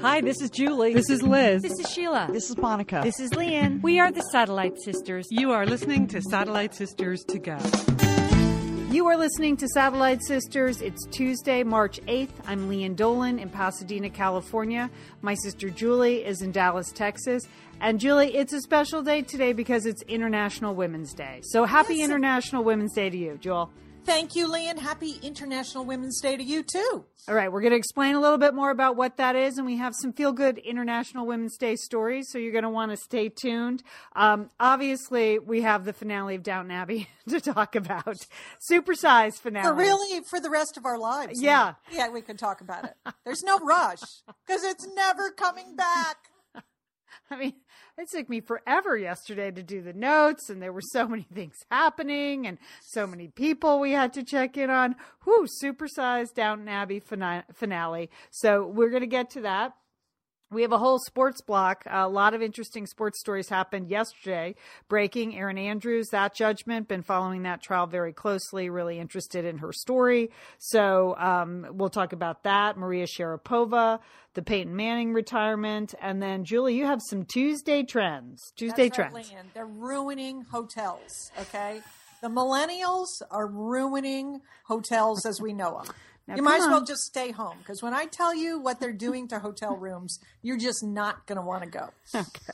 [0.00, 0.94] Hi, this is Julie.
[0.94, 1.62] This is Liz.
[1.62, 2.28] This is Sheila.
[2.32, 3.00] This is Monica.
[3.02, 3.80] This is Lian.
[3.82, 5.26] We are the Satellite Sisters.
[5.30, 7.58] You are listening to Satellite Sisters to Go.
[8.92, 10.80] You are listening to Satellite Sisters.
[10.80, 12.30] It's Tuesday, March 8th.
[12.46, 14.88] I'm Lian Dolan in Pasadena, California.
[15.20, 17.42] My sister Julie is in Dallas, Texas.
[17.80, 21.40] And Julie, it's a special day today because it's International Women's Day.
[21.42, 22.04] So happy Yes.
[22.08, 23.70] International Women's Day to you, Jewel.
[24.08, 24.78] Thank you, Lian.
[24.78, 27.04] Happy International Women's Day to you, too.
[27.28, 29.66] All right, we're going to explain a little bit more about what that is, and
[29.66, 32.96] we have some feel good International Women's Day stories, so you're going to want to
[32.96, 33.82] stay tuned.
[34.16, 38.26] Um, obviously, we have the finale of Downton Abbey to talk about.
[38.72, 39.66] Supersized finale.
[39.66, 41.42] For really, for the rest of our lives.
[41.42, 41.74] Yeah.
[41.92, 42.94] Yeah, we can talk about it.
[43.26, 44.00] There's no rush
[44.46, 46.16] because it's never coming back.
[47.30, 47.54] I mean,
[47.98, 51.56] it took me forever yesterday to do the notes, and there were so many things
[51.70, 54.96] happening, and so many people we had to check in on.
[55.26, 58.10] Whoo, supersized Downton Abbey fina- finale.
[58.30, 59.74] So we're going to get to that.
[60.50, 61.84] We have a whole sports block.
[61.86, 64.54] A lot of interesting sports stories happened yesterday.
[64.88, 66.88] Breaking Erin Andrews, that judgment.
[66.88, 68.70] Been following that trial very closely.
[68.70, 70.30] Really interested in her story.
[70.56, 72.78] So um, we'll talk about that.
[72.78, 73.98] Maria Sharapova,
[74.32, 78.52] the Peyton Manning retirement, and then Julie, you have some Tuesday trends.
[78.56, 79.32] Tuesday That's trends.
[79.52, 81.82] They're ruining hotels, okay?
[82.22, 85.94] The millennials are ruining hotels as we know them.
[86.28, 86.86] Now, you might as well on.
[86.86, 90.58] just stay home because when I tell you what they're doing to hotel rooms, you're
[90.58, 91.88] just not going to want to go.
[92.14, 92.52] Okay.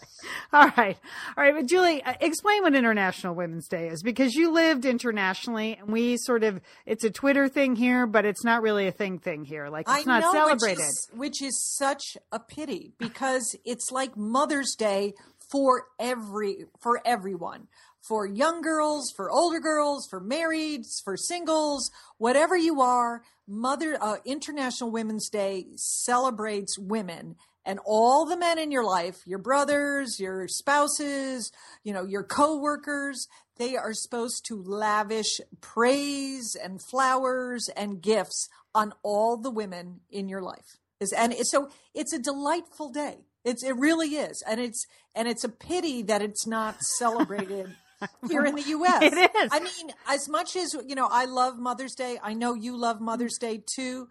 [0.53, 0.97] All right.
[1.37, 1.55] All right.
[1.55, 6.17] But Julie, uh, explain what International Women's Day is because you lived internationally and we
[6.17, 9.69] sort of, it's a Twitter thing here, but it's not really a thing thing here.
[9.69, 10.79] Like it's not know, celebrated.
[10.79, 15.15] Which is, which is such a pity because it's like Mother's Day
[15.51, 17.69] for every for everyone.
[18.07, 24.17] For young girls, for older girls, for marrieds, for singles, whatever you are, Mother uh,
[24.27, 30.47] International Women's Day celebrates women and all the men in your life, your brothers, your
[30.49, 31.51] spouses,
[31.83, 33.27] you know, your coworkers,
[33.57, 40.29] they are supposed to lavish praise and flowers and gifts on all the women in
[40.29, 40.79] your life.
[41.01, 43.25] Is and so it's a delightful day.
[43.45, 47.75] It's it really is, and it's and it's a pity that it's not celebrated
[48.31, 49.03] here in the U.S.
[49.03, 49.51] It is.
[49.53, 52.19] I mean, as much as you know, I love Mother's Day.
[52.23, 54.09] I know you love Mother's Day too.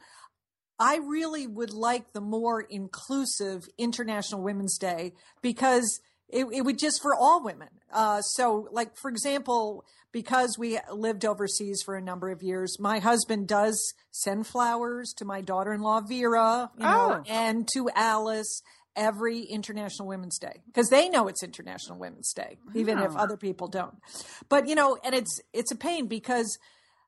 [0.80, 6.00] I really would like the more inclusive International Women's Day because
[6.30, 7.70] it, it would just for all women.
[7.92, 13.00] Uh, so, like for example, because we lived overseas for a number of years, my
[13.00, 17.24] husband does send flowers to my daughter-in-law Vera, you know, Oh.
[17.28, 18.62] and to Alice
[18.96, 23.20] every International Women's Day because they know it's International Women's Day, even if Oh.
[23.20, 23.96] other people don't.
[24.50, 26.58] But you know, and it's it's a pain because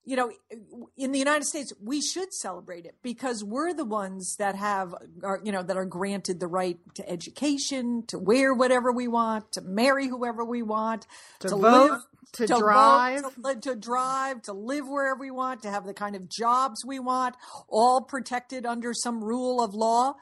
[0.07, 0.31] you know,
[0.95, 4.93] in the United States, we should celebrate it because we're the ones that have,
[5.23, 9.51] are, you know, that are granted the right to education, to wear whatever we want,
[9.53, 11.07] to marry whoever we want,
[11.39, 12.01] To to, vote, live,
[12.33, 13.21] to vote, drive.
[13.43, 16.99] to, to drive, to live wherever we want, to have the kind of jobs we
[16.99, 17.35] want,
[17.67, 20.13] all protected under some rule of law.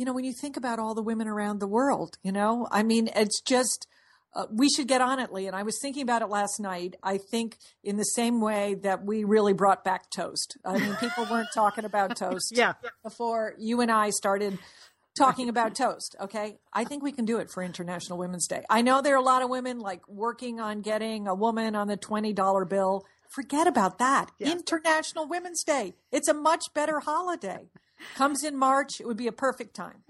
[0.00, 2.82] You know, when you think about all the women around the world, you know, I
[2.82, 3.86] mean, it's just,
[4.34, 5.46] uh, we should get on it, Lee.
[5.46, 6.96] And I was thinking about it last night.
[7.02, 10.56] I think in the same way that we really brought back toast.
[10.64, 12.72] I mean, people weren't talking about toast Yeah.
[13.02, 14.58] before you and I started
[15.18, 16.16] talking about toast.
[16.18, 16.56] Okay.
[16.72, 18.64] I think we can do it for International Women's Day.
[18.70, 21.88] I know there are a lot of women like working on getting a woman on
[21.88, 23.04] the $20 bill.
[23.28, 24.30] Forget about that.
[24.40, 25.92] International Women's Day.
[26.10, 27.68] It's a much better holiday.
[28.14, 29.00] Comes in March.
[29.00, 30.02] It would be a perfect time.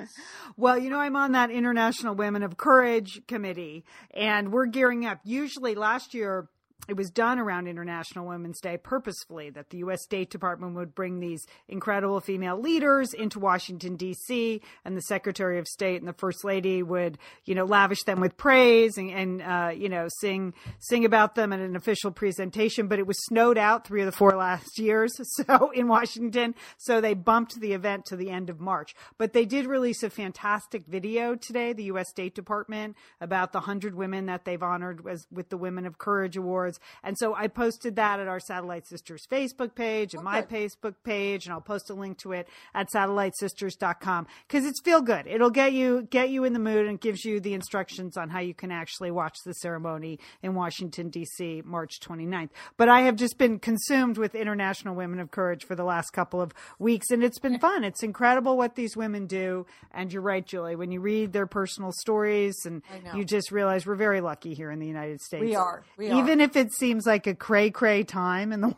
[0.56, 5.20] Well, you know, I'm on that International Women of Courage committee, and we're gearing up.
[5.24, 6.48] Usually, last year,
[6.88, 10.02] it was done around International Women's Day purposefully that the U.S.
[10.02, 15.68] State Department would bring these incredible female leaders into Washington, D.C., and the Secretary of
[15.68, 19.70] State and the First Lady would, you know, lavish them with praise and, and uh,
[19.74, 22.88] you know, sing sing about them in an official presentation.
[22.88, 27.00] But it was snowed out three of the four last years, so in Washington, so
[27.00, 28.94] they bumped the event to the end of March.
[29.18, 32.08] But they did release a fantastic video today, the U.S.
[32.10, 36.36] State Department, about the 100 women that they've honored with the Women of Courage
[36.70, 36.80] Awards.
[37.02, 41.46] And so I posted that at our Satellite Sisters Facebook page and my Facebook page,
[41.46, 45.26] and I'll post a link to it at satellitesisters.com because it's feel good.
[45.26, 48.40] It'll get you get you in the mood and gives you the instructions on how
[48.40, 51.62] you can actually watch the ceremony in Washington D.C.
[51.64, 52.50] March 29th.
[52.76, 56.40] But I have just been consumed with International Women of Courage for the last couple
[56.40, 57.84] of weeks, and it's been fun.
[57.84, 59.66] It's incredible what these women do.
[59.92, 62.82] And you're right, Julie, when you read their personal stories, and
[63.14, 65.42] you just realize we're very lucky here in the United States.
[65.42, 65.82] We are.
[65.96, 66.44] We Even are.
[66.44, 68.74] if it seems like a cray cray time in the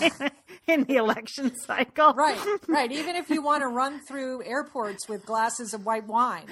[0.66, 2.14] in the election cycle.
[2.14, 2.38] Right,
[2.68, 2.90] right.
[2.90, 6.46] Even if you want to run through airports with glasses of white wine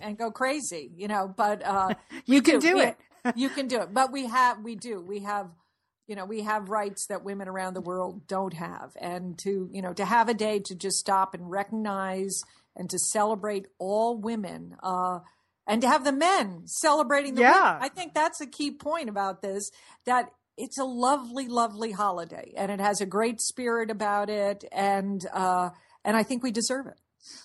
[0.00, 1.94] and go crazy, you know, but uh,
[2.26, 2.96] you can do, do it.
[3.36, 3.92] you can do it.
[3.92, 5.50] But we have, we do, we have,
[6.06, 8.92] you know, we have rights that women around the world don't have.
[9.00, 12.42] And to, you know, to have a day to just stop and recognize
[12.76, 15.20] and to celebrate all women, uh,
[15.66, 17.74] and to have the men celebrating the yeah.
[17.74, 17.82] women.
[17.82, 19.70] I think that's a key point about this
[20.04, 24.64] that it's a lovely, lovely holiday and it has a great spirit about it.
[24.72, 25.70] And, uh,
[26.04, 26.98] and I think we deserve it.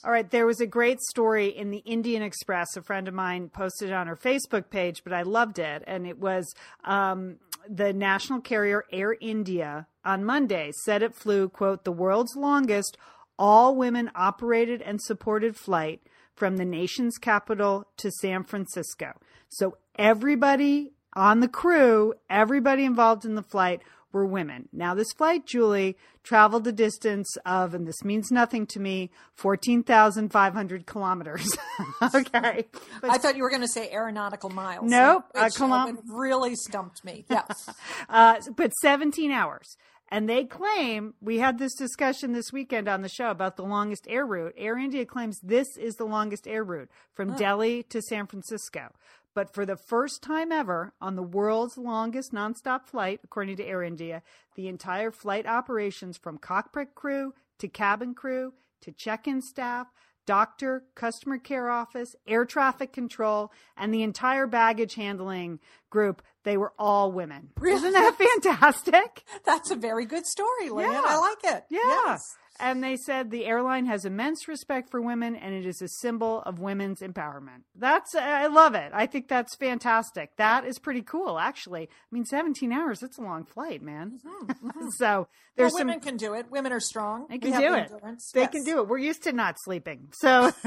[0.03, 0.29] All right.
[0.29, 2.77] There was a great story in the Indian Express.
[2.77, 5.83] A friend of mine posted it on her Facebook page, but I loved it.
[5.87, 6.53] And it was
[6.83, 7.37] um,
[7.67, 12.95] the national carrier Air India on Monday said it flew, quote, the world's longest
[13.39, 15.99] all women operated and supported flight
[16.41, 19.13] from the nation's capital to San Francisco.
[19.47, 24.67] So everybody on the crew, everybody involved in the flight were women.
[24.73, 30.87] Now, this flight, Julie, traveled a distance of, and this means nothing to me, 14,500
[30.87, 31.55] kilometers.
[32.15, 32.65] okay.
[33.01, 34.89] But, I thought you were going to say aeronautical miles.
[34.89, 35.25] Nope.
[35.35, 37.23] Which, uh, kilom- really stumped me.
[37.29, 37.69] Yes.
[38.09, 39.77] uh, but 17 hours.
[40.13, 44.05] And they claim, we had this discussion this weekend on the show about the longest
[44.09, 44.53] air route.
[44.57, 48.91] Air India claims this is the longest air route from Delhi to San Francisco.
[49.33, 53.83] But for the first time ever on the world's longest nonstop flight, according to Air
[53.83, 54.21] India,
[54.55, 59.87] the entire flight operations from cockpit crew to cabin crew to check in staff,
[60.25, 65.59] doctor, customer care office, air traffic control, and the entire baggage handling
[65.89, 67.49] group, they were all women.
[67.59, 67.77] Really?
[67.77, 69.23] Isn't that fantastic?
[69.45, 70.91] That's a very good story, Lynn.
[70.91, 71.01] Yeah.
[71.05, 71.63] I like it.
[71.69, 71.79] Yeah.
[71.83, 72.21] Yes.
[72.61, 76.41] And they said the airline has immense respect for women and it is a symbol
[76.43, 77.63] of women's empowerment.
[77.75, 78.91] That's, I love it.
[78.93, 80.35] I think that's fantastic.
[80.37, 81.83] That is pretty cool, actually.
[81.83, 84.19] I mean, 17 hours, that's a long flight, man.
[84.25, 84.87] Mm-hmm, mm-hmm.
[84.97, 85.87] so there's well, some.
[85.87, 86.51] Women can do it.
[86.51, 87.25] Women are strong.
[87.29, 87.91] They can do it.
[87.91, 88.31] Endurance.
[88.33, 88.51] They yes.
[88.51, 88.87] can do it.
[88.87, 90.09] We're used to not sleeping.
[90.13, 90.51] So.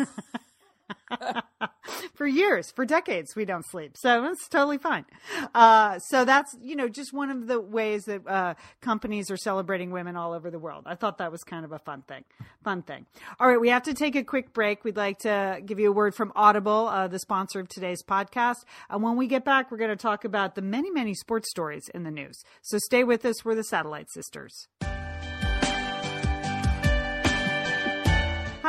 [2.15, 3.97] for years, for decades, we don't sleep.
[3.97, 5.05] So it's totally fine.
[5.55, 9.91] Uh, so that's, you know, just one of the ways that uh, companies are celebrating
[9.91, 10.85] women all over the world.
[10.87, 12.25] I thought that was kind of a fun thing.
[12.63, 13.07] Fun thing.
[13.39, 14.85] All right, we have to take a quick break.
[14.85, 18.65] We'd like to give you a word from Audible, uh, the sponsor of today's podcast.
[18.91, 21.89] And when we get back, we're going to talk about the many, many sports stories
[21.95, 22.43] in the news.
[22.63, 23.45] So stay with us.
[23.45, 24.69] We're the Satellite Sisters.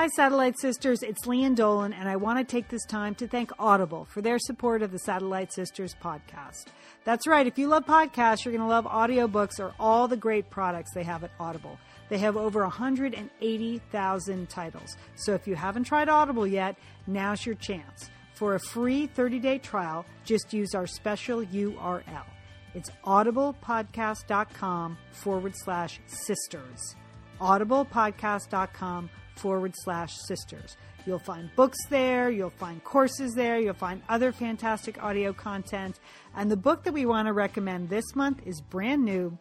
[0.05, 1.01] Hi, Satellite Sisters.
[1.01, 4.37] It's Lian Dolan, and I want to take this time to thank Audible for their
[4.37, 6.65] support of the Satellite Sisters podcast.
[7.05, 7.47] That's right.
[7.47, 11.01] If you love podcasts, you're going to love audiobooks or all the great products they
[11.01, 11.79] have at Audible.
[12.09, 14.95] They have over 180,000 titles.
[15.15, 16.75] So if you haven't tried Audible yet,
[17.07, 18.11] now's your chance.
[18.35, 22.25] For a free 30 day trial, just use our special URL.
[22.75, 26.95] It's audiblepodcast.com forward slash sisters.
[27.41, 30.77] audiblepodcast.com forward slash sisters.
[31.05, 35.99] You'll find books there, you'll find courses there, you'll find other fantastic audio content.
[36.35, 39.37] And the book that we want to recommend this month is brand new,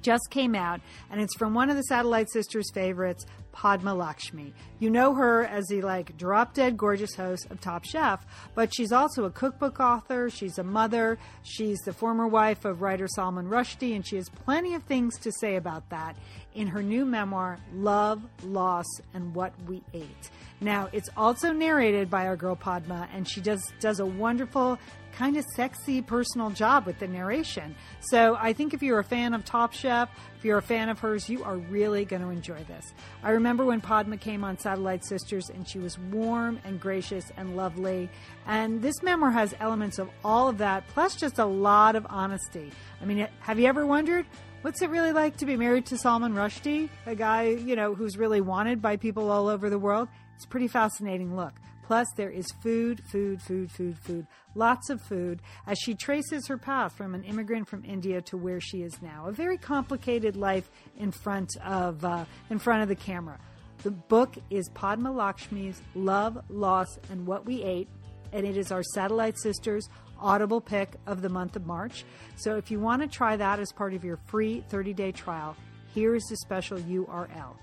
[0.00, 0.80] just came out,
[1.10, 4.54] and it's from one of the Satellite Sisters' favorites, Padma Lakshmi.
[4.78, 8.24] You know her as the like drop dead gorgeous host of Top Chef,
[8.54, 13.08] but she's also a cookbook author, she's a mother, she's the former wife of writer
[13.08, 16.16] Salman Rushdie, and she has plenty of things to say about that
[16.54, 20.30] in her new memoir, Love, Loss, and What We Ate.
[20.60, 24.78] Now, it's also narrated by our girl Padma, and she does does a wonderful
[25.12, 27.74] kind of sexy personal job with the narration.
[28.00, 31.00] So I think if you're a fan of Top Chef, if you're a fan of
[31.00, 32.92] hers, you are really going to enjoy this.
[33.22, 37.56] I remember when Padma came on Satellite Sisters and she was warm and gracious and
[37.56, 38.08] lovely.
[38.46, 42.70] And this memoir has elements of all of that, plus just a lot of honesty.
[43.02, 44.24] I mean, have you ever wondered?
[44.62, 48.18] What's it really like to be married to Salman Rushdie, a guy, you know, who's
[48.18, 50.08] really wanted by people all over the world?
[50.34, 51.52] It's a pretty fascinating look.
[51.84, 56.58] Plus, there is food, food, food, food, food, lots of food, as she traces her
[56.58, 59.26] path from an immigrant from India to where she is now.
[59.28, 63.38] A very complicated life in front of uh, in front of the camera.
[63.84, 67.88] The book is Padma Lakshmi's Love, Loss, and What We Ate,
[68.32, 69.88] and it is our Satellite Sisters
[70.18, 72.04] Audible pick of the month of March.
[72.36, 75.56] So if you want to try that as part of your free 30 day trial,
[75.94, 77.56] here is the special URL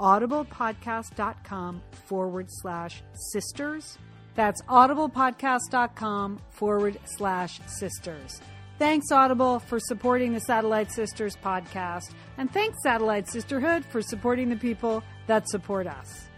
[0.00, 3.02] audiblepodcast.com forward slash
[3.32, 3.98] sisters.
[4.34, 8.40] That's audiblepodcast.com forward slash sisters.
[8.78, 12.14] Thanks, Audible, for supporting the Satellite Sisters podcast.
[12.38, 16.29] And thanks, Satellite Sisterhood, for supporting the people that support us.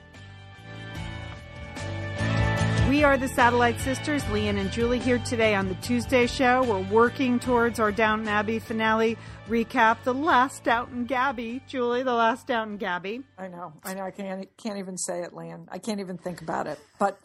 [2.92, 6.62] We are the Satellite Sisters, Lian and Julie, here today on the Tuesday show.
[6.62, 9.16] We're working towards our Downton Abbey finale
[9.48, 11.62] recap, The Last Downton Gabby.
[11.66, 13.22] Julie, The Last Downton Gabby.
[13.38, 14.02] I know, I know.
[14.02, 15.68] I can't can't even say it, Lian.
[15.70, 16.78] I can't even think about it.
[16.98, 17.18] But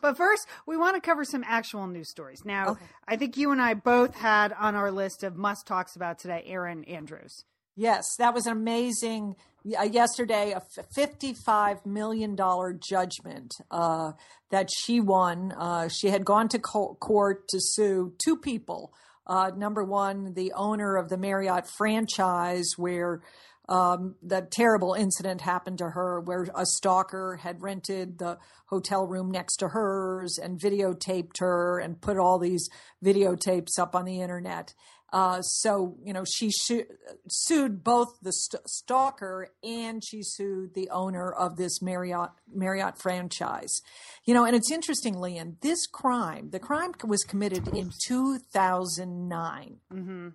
[0.00, 2.44] but first, we want to cover some actual news stories.
[2.44, 2.84] Now, Okay.
[3.08, 6.44] I think you and I both had on our list of must talks about today
[6.46, 7.44] Erin Andrews.
[7.76, 9.36] Yes, that was an amazing.
[9.78, 10.62] Uh, yesterday, a
[10.94, 14.12] fifty-five million dollar judgment uh,
[14.50, 15.52] that she won.
[15.52, 18.92] Uh, she had gone to co- court to sue two people.
[19.26, 23.22] Uh, number one, the owner of the Marriott franchise, where
[23.68, 29.30] um, the terrible incident happened to her, where a stalker had rented the hotel room
[29.30, 32.68] next to hers and videotaped her and put all these
[33.02, 34.74] videotapes up on the internet.
[35.14, 36.86] Uh, so, you know, she su-
[37.28, 43.80] sued both the st- stalker and she sued the owner of this Marriott Marriott franchise.
[44.24, 49.76] You know, and it's interesting, Lian, this crime, the crime was committed in 2009.
[49.92, 50.28] Mm-hmm.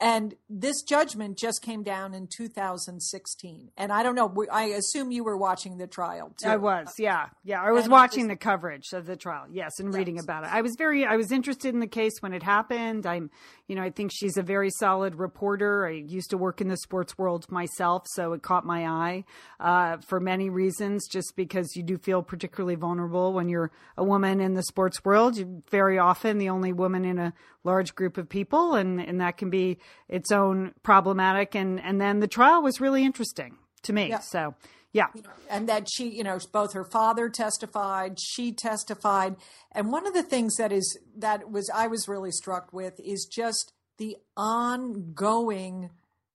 [0.00, 3.70] And this judgment just came down in 2016.
[3.76, 6.48] And I don't know, we- I assume you were watching the trial too.
[6.48, 7.62] I was, yeah, yeah.
[7.62, 10.50] I was And watching was- the coverage of the trial, yes, and reading about it.
[10.52, 13.06] I was very, I was interested in the case when it happened.
[13.06, 13.30] I'm,
[13.66, 15.86] you know, I think she's a very solid reporter.
[15.86, 19.24] I used to work in the sports world myself, so it caught my eye
[19.60, 21.06] uh, for many reasons.
[21.08, 25.36] Just because you do feel particularly vulnerable when you're a woman in the sports world.
[25.36, 29.36] You're very often the only woman in a large group of people, and and that
[29.36, 31.54] can be its own problematic.
[31.54, 34.08] And and then the trial was really interesting to me.
[34.08, 34.20] Yeah.
[34.20, 34.54] So.
[34.92, 35.06] Yeah.
[35.48, 39.36] and that she, you know, both her father testified, she testified,
[39.70, 43.24] and one of the things that is that was I was really struck with is
[43.32, 45.90] just the ongoing,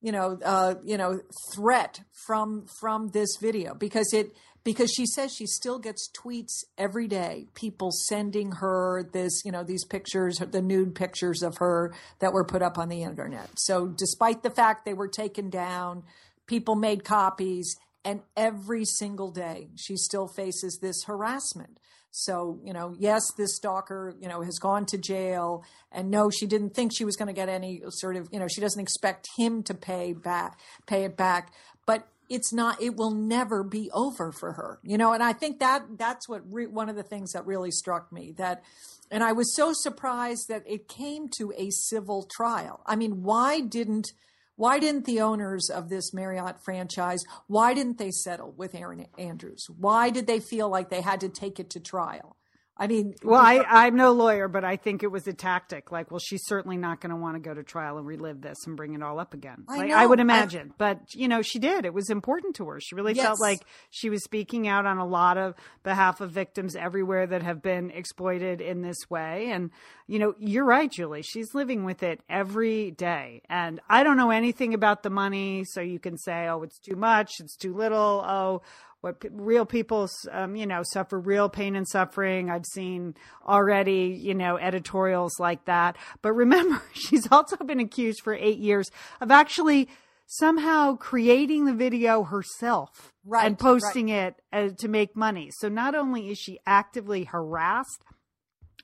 [0.05, 1.19] you know, uh, you know,
[1.55, 7.07] threat from from this video because it because she says she still gets tweets every
[7.07, 12.33] day, people sending her this, you know, these pictures, the nude pictures of her that
[12.33, 13.49] were put up on the internet.
[13.57, 16.03] So despite the fact they were taken down,
[16.45, 21.79] people made copies and every single day she still faces this harassment
[22.17, 25.63] so you know yes this stalker you know has gone to jail.
[25.91, 28.47] And no she didn't think she was going to get any sort of you know
[28.47, 31.53] she doesn't expect him to pay back pay it back.
[31.85, 35.13] But it's not it will never be over for her you know?
[35.13, 38.33] And i think that that's what re- one of the things that really struck me
[38.37, 38.63] that
[39.11, 42.81] and i was so surprised that it came to a civil trial.
[42.85, 44.07] I mean why didn't
[44.55, 49.67] why didn't the owners of this Marriott franchise, why didn't they settle with Erin Andrews?
[49.69, 52.37] Why did they feel like they had to take it to trial?
[52.77, 55.93] I mean, Well, I, I'm no lawyer, but I think it was a tactic.
[55.93, 58.57] Like, well, she's certainly not going to want to go to trial and relive this
[58.67, 59.63] and bring it all up again.
[59.69, 59.95] I Like, know.
[59.95, 60.73] I would I- imagine.
[60.77, 61.85] but, you know, she did.
[61.85, 62.81] It was important to her.
[62.81, 65.53] She really felt like she was speaking out on a lot of
[65.83, 69.51] behalf of victims everywhere that have been exploited in this way.
[69.51, 69.71] And,
[70.07, 71.21] you know, you're right, Julie.
[71.21, 73.41] She's living with it every day.
[73.49, 75.63] And I don't know anything about the money.
[75.63, 78.21] So you can say, oh, it's too much, it's too little.
[78.27, 78.61] Oh,
[79.05, 82.49] what p- real people, um, you know, suffer real pain and suffering.
[82.49, 83.13] I've seen
[83.47, 85.95] already, you know, editorials like that.
[86.23, 88.89] But remember, she's also been accused for eight years
[89.21, 89.89] of actually
[90.25, 95.51] somehow creating the video herself Right, and posting it uh, to make money.
[95.59, 98.01] So not only is she actively harassed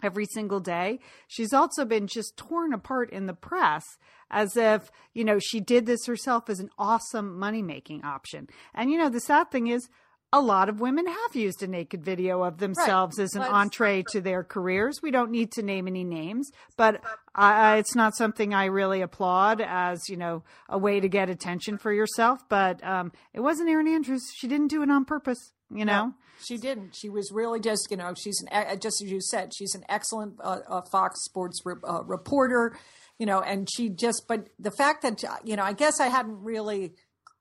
[0.03, 0.99] every single day.
[1.27, 3.83] She's also been just torn apart in the press
[4.29, 8.47] as if, you know, she did this herself as an awesome money making option.
[8.73, 9.89] And, you know, the sad thing is,
[10.33, 14.03] a lot of women have used a naked video of themselves as an Let's- entree
[14.11, 15.01] to their careers.
[15.03, 17.01] We don't need to name any names, but
[17.35, 21.77] I, it's not something I really applaud as you know a way to get attention
[21.77, 22.39] for yourself.
[22.49, 25.51] But um, it wasn't Erin Andrews; she didn't do it on purpose.
[25.73, 26.95] You know, No, she didn't.
[26.97, 29.83] She was really just, you know, she's an, e- just as you said, she's an
[29.87, 32.77] excellent uh, uh, Fox Sports re- uh, reporter,
[33.17, 36.43] you know, and she just, but the fact that, you know, I guess I hadn't
[36.43, 36.91] really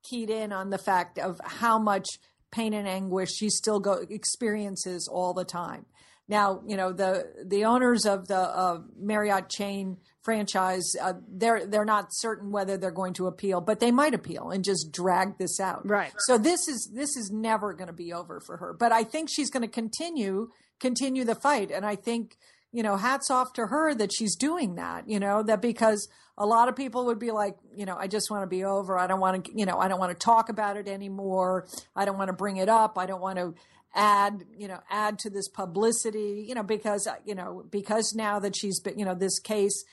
[0.08, 2.06] keyed in on the fact of how much
[2.50, 5.86] pain and anguish she still go experiences all the time.
[6.28, 11.84] Now, you know the the owners of the uh, Marriott chain franchise, uh, they're they're
[11.84, 15.58] not certain whether they're going to appeal, but they might appeal and just drag this
[15.58, 15.88] out.
[15.88, 16.12] Right.
[16.18, 18.72] So this is this is never going to be over for her.
[18.72, 22.36] But I think she's going to continue continue the fight, and I think
[22.70, 25.08] you know hats off to her that she's doing that.
[25.08, 26.08] You know that because
[26.40, 28.98] a lot of people would be like, you know, I just want to be over.
[28.98, 31.68] I don't want to, you know, I don't want to talk about it anymore.
[31.94, 32.96] I don't want to bring it up.
[32.96, 33.54] I don't want to
[33.94, 38.38] add, you know, add to this publicity, you know, because, uh, you know, because now
[38.38, 39.84] that she's been, you know, this case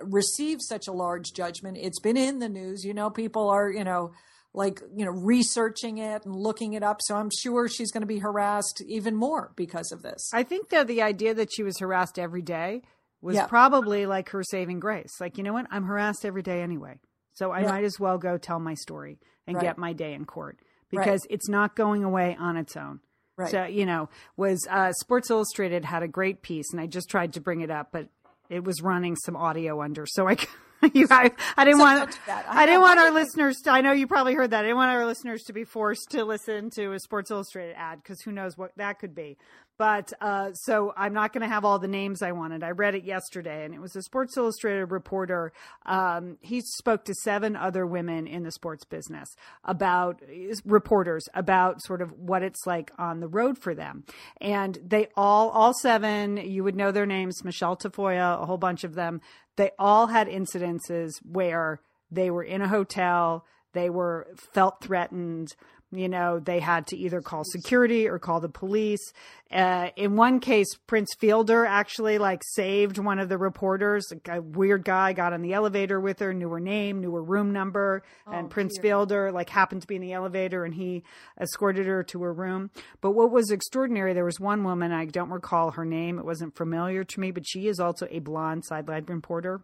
[0.00, 3.82] received such a large judgment, it's been in the news, you know, people are, you
[3.82, 4.12] know,
[4.54, 7.02] like you know researching it and looking it up.
[7.02, 10.30] So I'm sure she's going to be harassed even more because of this.
[10.32, 12.80] I think though the idea that she was harassed every day
[13.26, 13.46] was Yeah.
[13.46, 15.20] probably like her saving grace.
[15.20, 15.66] Like, you know what?
[15.70, 17.00] I'm harassed every day anyway.
[17.32, 17.68] So I Yeah.
[17.68, 19.62] might as well go tell my story and Right.
[19.64, 20.58] get my day in court
[20.92, 21.04] Right.
[21.04, 23.00] because it's not going away on its own.
[23.36, 23.50] Right.
[23.50, 27.34] So, you know, was uh, Sports Illustrated had a great piece and I just tried
[27.34, 28.08] to bring it up, but
[28.48, 30.06] it was running some audio under.
[30.06, 30.36] So I,
[30.94, 32.18] you, I, I didn't So want.
[32.28, 34.60] I I, didn't want our listeners to, I know you probably heard that.
[34.60, 38.02] I didn't want our listeners to be forced to listen to a Sports Illustrated ad
[38.02, 39.36] because who knows what that could be.
[39.78, 42.62] But uh, so I'm not going to have all the names I wanted.
[42.62, 45.52] I read it yesterday, and it was a Sports Illustrated reporter.
[45.84, 49.28] Um, he spoke to seven other women in the sports business
[49.64, 50.22] about
[50.64, 54.04] reporters about sort of what it's like on the road for them,
[54.40, 58.84] and they all, all seven, you would know their names: Michelle Tafoya, a whole bunch
[58.84, 59.20] of them.
[59.56, 61.80] They all had incidences where
[62.10, 65.54] they were in a hotel, they were felt threatened
[65.96, 69.12] you know they had to either call security or call the police.
[69.50, 74.12] Uh, in one case prince fielder actually like saved one of the reporters.
[74.28, 77.52] A weird guy got in the elevator with her knew her name knew her room
[77.52, 78.02] number.
[78.26, 81.04] And prince fielder like happened to be in the elevator and he
[81.40, 82.70] escorted her to her room.
[83.00, 86.56] But what was extraordinary there was one woman i don't recall her name it wasn't
[86.56, 89.62] familiar to me but she is also a blonde sideline reporter.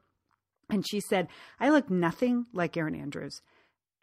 [0.70, 3.40] And she said i look nothing like erin andrews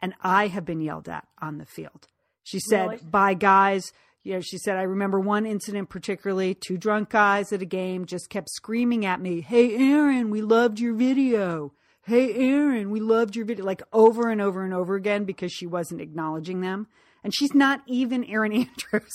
[0.02, 2.06] and I have been yelled at on the field.
[2.42, 2.98] She said Really?
[3.04, 3.92] by guys,
[4.22, 8.04] you know, she said, I remember one incident particularly, two drunk guys at a game
[8.06, 11.72] just kept screaming at me, Hey, Erin, we loved your video.
[12.02, 13.64] Hey, Erin, we loved your video.
[13.64, 16.86] Like over and over and over again because she wasn't acknowledging them.
[17.22, 18.52] And she's not even Erin
[18.92, 19.12] Andrews.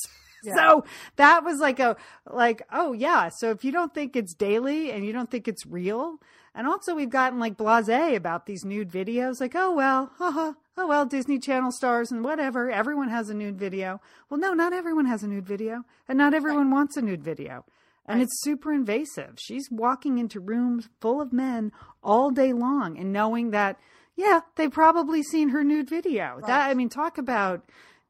[0.55, 1.97] So that was like a,
[2.31, 3.29] like, oh yeah.
[3.29, 6.19] So if you don't think it's daily and you don't think it's real,
[6.55, 10.87] and also we've gotten like blasé about these nude videos, like, oh well, haha, oh
[10.87, 12.71] well, Disney Channel stars and whatever.
[12.71, 14.01] Everyone has a nude video.
[14.29, 17.65] Well, no, not everyone has a nude video, and not everyone wants a nude video.
[18.07, 19.37] And it's super invasive.
[19.39, 21.71] She's walking into rooms full of men
[22.03, 23.79] all day long and knowing that,
[24.15, 26.39] yeah, they've probably seen her nude video.
[26.45, 27.65] That I mean, talk about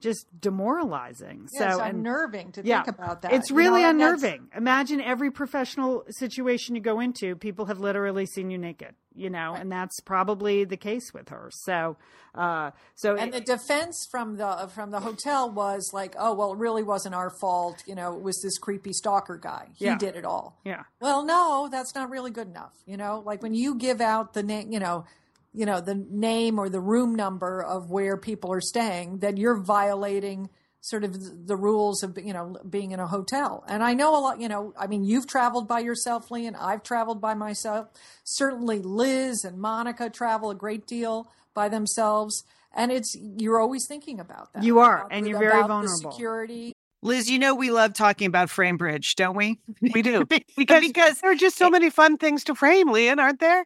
[0.05, 1.47] just demoralizing.
[1.53, 3.33] Yeah, so and unnerving to yeah, think about that.
[3.33, 4.49] It's You really know, and that's- unnerving.
[4.55, 9.53] Imagine every professional situation you go into, people have literally seen you naked, you know,
[9.53, 11.49] and that's probably the case with her.
[11.51, 11.97] So,
[12.35, 16.57] uh, so And the defense from the from the hotel was like, oh well, it
[16.59, 17.83] really wasn't our fault.
[17.87, 19.69] You know, it was this creepy stalker guy.
[19.75, 19.97] He Yeah.
[19.97, 20.59] did it all.
[20.65, 22.73] yeah, Well, no, that's not really good enough.
[22.85, 25.05] You know, like when you give out the name, you know,
[25.55, 29.57] you know the name or the room number of where people are staying, then you're
[29.57, 30.49] violating
[30.81, 33.63] sort of the rules of you know being in a hotel.
[33.67, 34.39] And I know a lot.
[34.39, 37.87] You know, I mean, you've traveled by yourself, Lee, and I've traveled by myself.
[38.23, 42.43] Certainly, Liz and Monica travel a great deal by themselves.
[42.77, 44.63] And it's you're always thinking about that.
[44.63, 46.11] You are, about and you're very about the vulnerable.
[46.11, 46.73] security,
[47.05, 49.59] Liz, you know we love talking about Framebridge, don't we?
[49.79, 50.25] We do.
[50.29, 53.65] because, Because, because there are just so many fun things to frame, Lian, aren't there?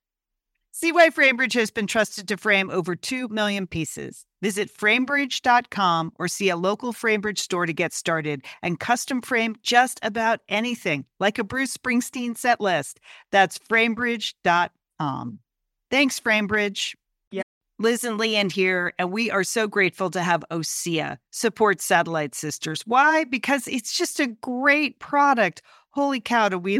[0.73, 4.25] See why Framebridge has been trusted to frame over 2 million pieces.
[4.41, 9.99] Visit framebridge.com or see a local Framebridge store to get started and custom frame just
[10.01, 13.01] about anything, like a Bruce Springsteen set list.
[13.33, 15.39] That's framebridge.com.
[15.91, 16.95] Thanks, Framebridge.
[17.31, 17.43] Yeah.
[17.77, 22.83] Liz and Lian here, and we are so grateful to have OSEA support Satellite Sisters.
[22.85, 23.25] Why?
[23.25, 25.61] Because it's just a great product.
[25.89, 26.79] Holy cow, do we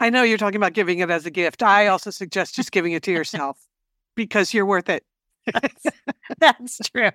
[0.00, 1.62] I know you're talking about giving it as a gift.
[1.62, 3.58] I also suggest just giving it to yourself
[4.16, 5.04] because you're worth it.
[6.38, 7.10] That's true.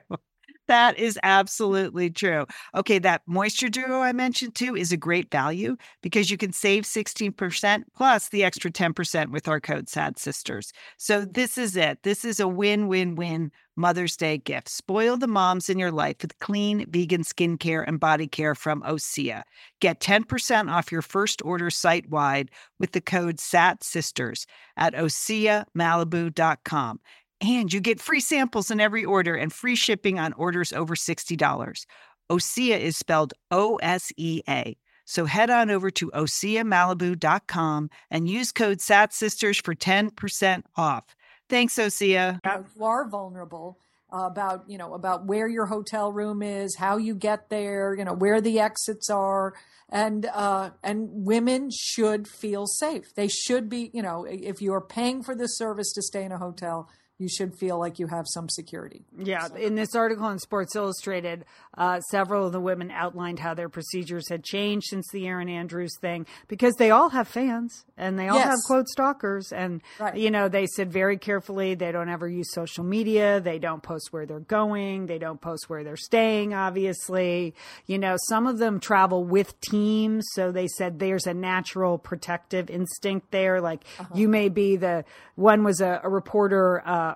[0.67, 2.45] That is absolutely true.
[2.73, 6.85] Okay, that moisture duo I mentioned too is a great value because you can save
[6.85, 10.73] 16% plus the extra 10% with our code SAD Sisters.
[10.97, 11.99] So this is it.
[12.03, 14.69] This is a win-win-win Mother's Day gift.
[14.69, 19.43] Spoil the moms in your life with clean vegan skincare and body care from Osea.
[19.81, 26.99] Get 10% off your first order site wide with the code SAT Sisters at OseaMalibu.com.
[27.41, 31.85] And you get free samples in every order and free shipping on orders over $60.
[32.31, 34.77] Osea is spelled O S E A.
[35.05, 41.15] So head on over to OseaMalibu.com and use code SATSisters for 10% off.
[41.49, 42.39] Thanks, Osea.
[42.43, 43.77] you are vulnerable
[44.11, 48.13] about you know about where your hotel room is how you get there you know
[48.13, 49.53] where the exits are
[49.89, 55.23] and uh, and women should feel safe they should be you know if you're paying
[55.23, 58.49] for this service to stay in a hotel you should feel like you have some
[58.49, 61.45] security Yeah, in this article in Sports Illustrated,
[61.77, 65.97] uh, several of the women outlined how their procedures had changed since the Erin Andrews
[66.01, 68.47] thing because they all have fans and they all Yes.
[68.49, 69.53] have quote stalkers.
[69.53, 70.17] And, Right.
[70.17, 73.39] you know, they said very carefully they don't ever use social media.
[73.39, 75.05] They don't post where they're going.
[75.05, 77.55] They don't post where they're staying, obviously.
[77.85, 80.25] You know, some of them travel with teams.
[80.33, 83.61] So they said there's a natural protective instinct there.
[83.61, 86.81] Like you may be the one was a, a reporter.
[86.85, 87.15] Uh, Uh,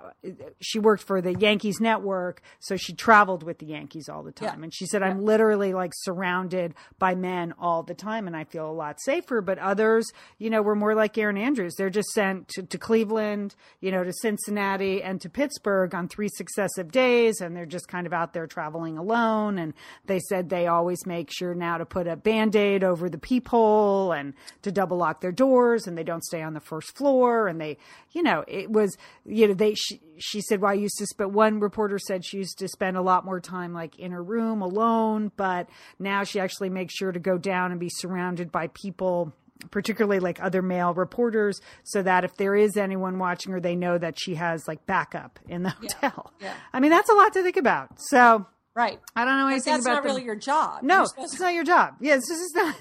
[0.61, 4.59] she worked for the Yankees network, so she traveled with the Yankees all the time.
[4.59, 4.63] Yeah.
[4.65, 8.69] And she said, I'm literally like surrounded by men all the time, and I feel
[8.69, 9.41] a lot safer.
[9.41, 10.05] But others,
[10.37, 11.75] you know, were more like Erin Andrews.
[11.77, 16.29] They're just sent to, to Cleveland, you know, to Cincinnati and to Pittsburgh on three
[16.29, 19.57] successive days, and they're just kind of out there traveling alone.
[19.57, 19.73] And
[20.05, 24.11] they said they always make sure now to put a band aid over the peephole
[24.11, 27.47] and to double lock their doors, and they don't stay on the first floor.
[27.47, 27.77] And they,
[28.11, 31.33] you know, it was, you know, they, she, she said, well, I used to spend,
[31.33, 34.61] one reporter said she used to spend a lot more time like in her room
[34.61, 39.33] alone, but now she actually makes sure to go down and be surrounded by people
[39.71, 43.97] particularly like other male reporters so that if there is anyone watching her they know
[43.97, 46.53] that she has like backup in the hotel yeah.
[46.71, 49.85] i mean that's a lot to think about so right i don't know anything that's
[49.85, 50.11] about That's not them.
[50.15, 52.73] really your job no it's not your job yes this is not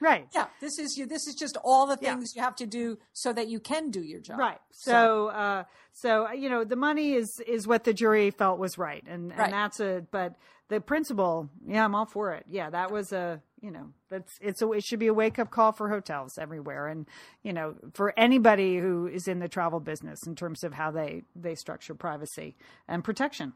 [0.00, 2.14] right yeah this is you this is just all the Yeah.
[2.14, 4.58] things you have to do so that you can do your job Right.
[4.70, 9.02] So, uh, so you know, the money is is what the jury felt was right,
[9.08, 9.40] and Right.
[9.46, 10.06] and that's a.
[10.12, 10.36] But
[10.68, 12.44] the principle, yeah, I'm all for it.
[12.48, 13.42] Yeah, that was a.
[13.60, 14.70] You know, that's it's a.
[14.70, 17.06] It should be a wake up call for hotels everywhere, and
[17.42, 21.22] you know, for anybody who is in the travel business in terms of how they
[21.34, 22.54] they structure privacy
[22.86, 23.52] and protection.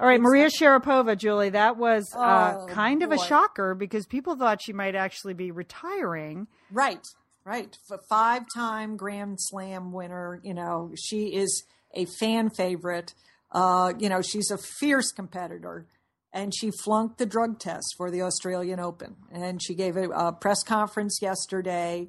[0.00, 4.34] All right, Maria Sharapova, Julie, that was uh, Oh, kind of a shocker because people
[4.34, 6.46] thought she might actually be retiring.
[6.72, 7.06] Right,
[7.44, 7.76] right.
[8.08, 10.40] Five time Grand Slam winner.
[10.42, 13.12] You know, she is a fan favorite.
[13.52, 15.86] Uh, you know, she's a fierce competitor.
[16.32, 19.16] And she flunked the drug test for the Australian Open.
[19.32, 22.08] And she gave a, a press conference yesterday.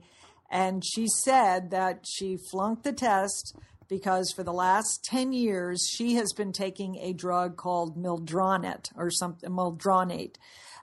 [0.50, 3.54] And she said that she flunked the test
[3.92, 9.12] because for the last 10 years, she has been taking a drug called Mildronate or
[9.12, 10.36] something, Mildronate.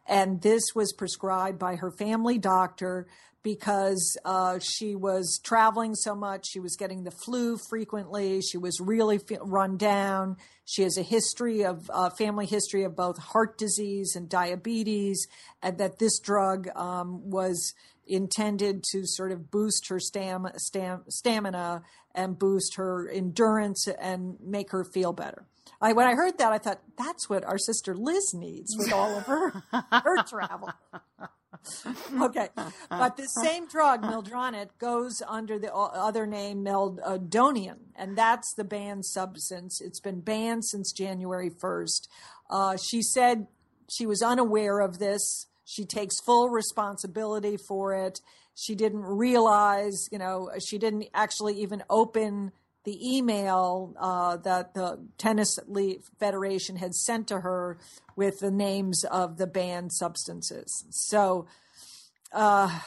[0.06, 3.06] And this was prescribed by her family doctor
[3.42, 6.50] because uh, she was traveling so much.
[6.50, 8.42] She was getting the flu frequently.
[8.42, 10.36] She was really run down.
[10.66, 15.26] She has a history of uh, family history of both heart disease and diabetes,
[15.62, 17.72] and that this drug um, was
[18.06, 21.82] intended to sort of boost her stam- stam- stamina
[22.18, 25.46] and boost her endurance and make her feel better.
[25.80, 29.16] I, when I heard that, I thought that's what our sister Liz needs with all
[29.16, 30.70] of her her travel.
[32.22, 32.48] okay,
[32.90, 39.06] but the same drug, Mildronate, goes under the other name Meldonium, and that's the banned
[39.06, 39.80] substance.
[39.80, 42.08] It's been banned since January first.
[42.50, 43.46] Uh, she said
[43.88, 45.46] she was unaware of this.
[45.64, 48.20] She takes full responsibility for it.
[48.60, 52.50] She didn't realize, you know, she didn't actually even open
[52.82, 57.78] the email uh, that the Tennis League Federation had sent to her
[58.16, 60.84] with the names of the banned substances.
[60.90, 61.46] So,
[62.32, 62.80] uh,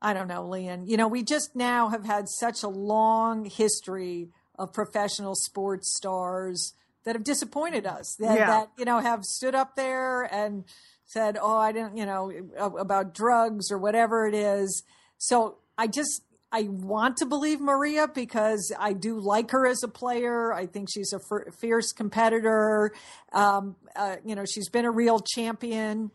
[0.00, 0.86] I don't know, Lian.
[0.86, 6.72] You know, we just now have had such a long history of professional sports stars
[7.04, 8.16] that have disappointed us.
[8.18, 8.46] That, yeah.
[8.46, 10.64] that you know have stood up there and
[11.06, 14.82] said, "Oh, I didn't," you know, about drugs or whatever it is.
[15.18, 19.88] So I just I want to believe Maria because I do like her as a
[19.88, 20.52] player.
[20.52, 22.92] I think she's a f- fierce competitor.
[23.32, 26.12] Um, uh, you know, she's been a real champion,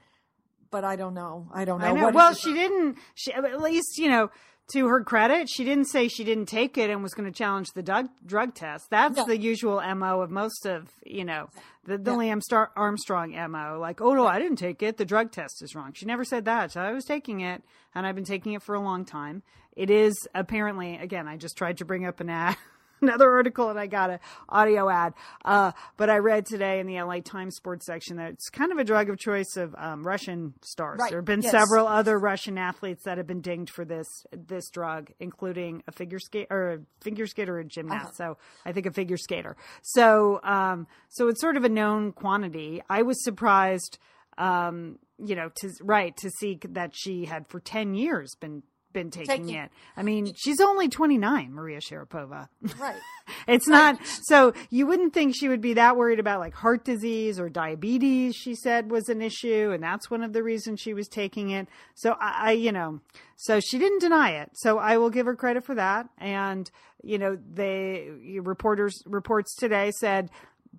[0.71, 1.49] but I don't know.
[1.53, 1.87] I don't know.
[1.87, 2.09] I know.
[2.11, 2.97] well, she didn't.
[3.15, 4.31] She, at least you know.
[4.73, 7.69] To her credit, she didn't say she didn't take it and was going to challenge
[7.73, 8.89] the drug, drug test.
[8.91, 11.49] That's the usual mo of most of you know
[11.85, 12.17] the, the yeah.
[12.17, 13.79] Liam Star- Armstrong mo.
[13.79, 14.97] Like, oh no, I didn't take it.
[14.97, 15.93] The drug test is wrong.
[15.93, 16.71] She never said that.
[16.71, 17.63] So I was taking it,
[17.95, 19.41] and I've been taking it for a long time.
[19.75, 22.57] It is apparently, again, I just tried to bring up an ad.
[23.01, 25.13] Another article and I got an audio ad.
[25.45, 28.77] Uh, but I read today in the LA Times sports section that it's kind of
[28.77, 30.99] a drug of choice of um, Russian stars.
[30.99, 31.09] Right.
[31.09, 31.51] There have been yes.
[31.51, 36.19] several other Russian athletes that have been dinged for this this drug, including a figure
[36.19, 38.19] skate or a figure skater or a gymnast.
[38.19, 38.33] Uh-huh.
[38.33, 39.55] So I think a figure skater.
[39.81, 42.81] So um, so it's sort of a known quantity.
[42.89, 43.97] I was surprised
[44.37, 49.11] um, you know, to right to see that she had for ten years been been
[49.11, 49.71] taking, taking, it.
[49.95, 52.47] I mean, she's only 29, Maria Sharapova.
[52.79, 52.95] Right.
[53.47, 53.93] it's right.
[53.93, 57.49] not so you wouldn't think she would be that worried about like heart disease or
[57.49, 61.51] diabetes, she said was an issue and that's one of the reasons she was taking
[61.51, 61.67] it.
[61.95, 63.01] So I, I you know,
[63.35, 64.51] so she didn't deny it.
[64.53, 66.69] So I will give her credit for that and
[67.03, 70.29] you know, the reporters reports today said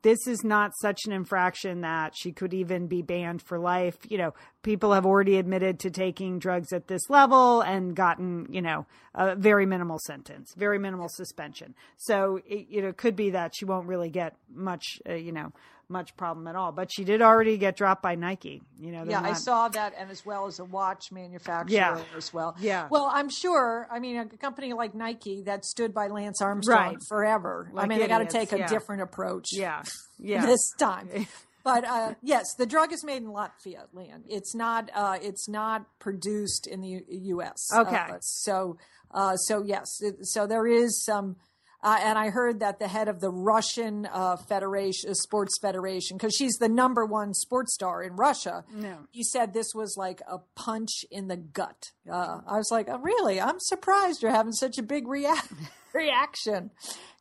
[0.03, 3.97] this is not such an infraction that she could even be banned for life.
[4.09, 8.63] You know, people have already admitted to taking drugs at this level and gotten, you
[8.63, 11.75] know, a very minimal sentence, very minimal suspension.
[11.97, 15.53] So, it, you know, could be that she won't really get much, uh, you know,
[15.91, 16.73] much problem at all.
[16.73, 18.63] But she did already get dropped by Nike.
[18.79, 19.31] You know, yeah, not...
[19.31, 22.03] I saw that, and as well as a watch manufacturer yeah.
[22.17, 22.57] as well.
[22.61, 22.89] Yeah.
[22.91, 23.89] Well, I'm sure.
[23.91, 26.99] I mean, a company like Nike that stood by Lance Armstrong right.
[27.09, 27.69] forever.
[27.73, 28.09] Like I mean, idiots.
[28.09, 28.69] they got to take a yeah.
[28.69, 29.49] different approach.
[29.53, 29.83] Yeah.
[30.23, 30.45] Yeah.
[30.45, 31.09] This time.
[31.65, 34.23] but uh, yes, the drug is made in Latvia, Lian.
[34.29, 34.91] It's not.
[34.95, 37.69] Uh, it's not produced in the U- U.S.
[37.75, 37.97] Okay.
[37.97, 38.79] Uh, so.
[39.13, 41.35] Uh, so yes, it, so there is some
[41.83, 46.17] uh, and I heard that the head of the Russian uh, Federation, uh, Sports Federation,
[46.19, 48.99] because she's the number one sports star in Russia, no.
[49.11, 51.93] he said this was like a punch in the gut.
[52.11, 53.41] Uh, I was like, oh, really?
[53.41, 55.33] I'm surprised you're having such a big rea-
[55.95, 56.71] reaction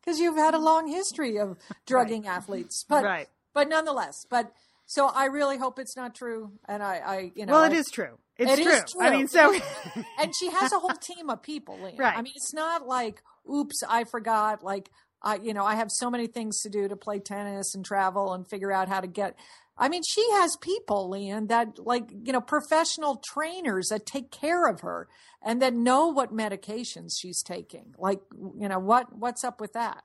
[0.02, 2.36] because you've had a long history of drugging right.
[2.36, 2.86] athletes.
[2.88, 3.30] But, right.
[3.54, 4.52] But nonetheless, but
[4.86, 6.52] so I really hope it's not true.
[6.68, 8.18] And I, I you know, well, it I, is true.
[8.38, 8.80] It's it true.
[8.92, 9.02] true.
[9.02, 9.54] I mean, so
[10.20, 11.78] and she has a whole team of people.
[11.98, 12.18] Right.
[12.18, 14.64] I mean, it's not like oops, I forgot.
[14.64, 14.90] Like,
[15.22, 18.34] I, you know, I have so many things to do to play tennis and travel
[18.34, 19.36] and figure out how to get.
[19.78, 24.68] I mean, she has people, Lian, that like, you know, professional trainers that take care
[24.68, 25.08] of her
[25.42, 27.96] and that know what medications she's taking.
[27.98, 28.20] Like,
[28.60, 30.04] you know, what, what's up with that?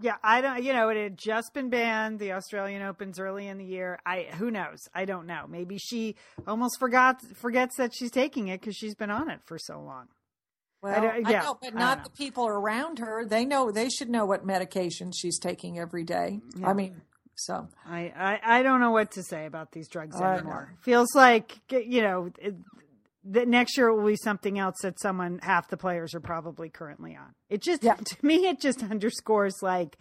[0.00, 0.62] Yeah, I don't.
[0.62, 2.18] You know, it had just been banned.
[2.18, 3.98] The Australian Opens early in the year.
[4.06, 4.88] I who knows?
[4.94, 5.46] I don't know.
[5.48, 9.58] Maybe she almost forgot forgets that she's taking it because she's been on it for
[9.58, 10.08] so long.
[10.82, 13.26] Well, I, yeah, I know, but not the people around her.
[13.26, 16.40] They know they should know what medication she's taking every day.
[16.56, 16.70] Yeah.
[16.70, 17.02] I mean,
[17.34, 20.74] so I, I, I don't know what to say about these drugs anymore.
[20.80, 22.54] Feels like you know it,
[23.24, 26.68] that next year it will be something else that someone half the players are probably
[26.68, 27.34] currently on.
[27.48, 27.94] It just yeah.
[28.04, 29.96] to me it just underscores like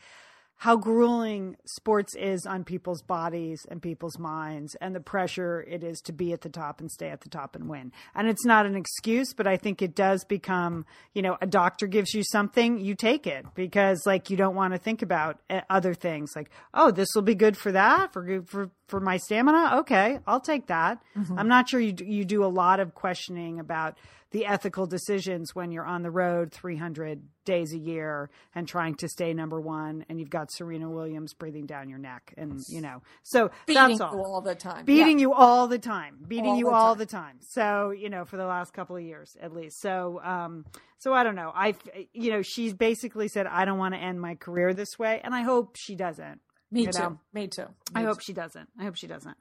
[0.60, 6.02] how grueling sports is on people's bodies and people's minds and the pressure it is
[6.02, 7.94] to be at the top and stay at the top and win.
[8.14, 11.88] And it's not an excuse, but I think it does become, you know, a doctor
[11.88, 15.62] gives you something, you take it because like you don't want to think about eh,
[15.70, 19.78] other things like, oh, this will be good for that, for for for my stamina,
[19.80, 21.02] okay, I'll take that.
[21.18, 21.38] Mm-hmm.
[21.40, 23.98] I'm not sure you d- you do a lot of questioning about
[24.32, 29.08] the ethical decisions when you're on the road 300 days a year and trying to
[29.10, 33.02] stay number one, and you've got Serena Williams breathing down your neck, and you know,
[33.24, 34.14] so Beating that's all.
[34.14, 34.86] you all the time.
[34.86, 35.24] beating Yeah.
[35.24, 36.98] you all the time beating All you the all time.
[37.00, 40.66] the time so you know for the last couple of years at least so um
[41.00, 41.74] so i don't know i
[42.14, 45.34] you know she's basically said i don't want to end my career this way and
[45.34, 46.40] i hope she doesn't
[46.72, 47.00] Me you too.
[47.00, 47.20] know.
[47.34, 47.66] Me too.
[47.96, 48.24] i Me hope too.
[48.26, 49.38] she doesn't i hope she doesn't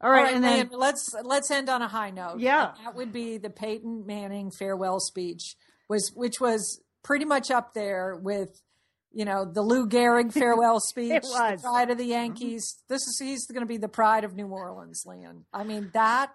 [0.00, 2.38] all right, and then Lian, let's let's end on a high note.
[2.38, 2.72] Yeah.
[2.76, 5.56] And that would be the Peyton Manning farewell speech,
[5.88, 8.62] was which was pretty much up there with,
[9.10, 11.62] you know, the Lou Gehrig farewell speech, it was.
[11.62, 12.76] the pride of the Yankees.
[12.88, 15.46] This is he's going to be the pride of New Orleans, Lian.
[15.52, 16.30] I mean, that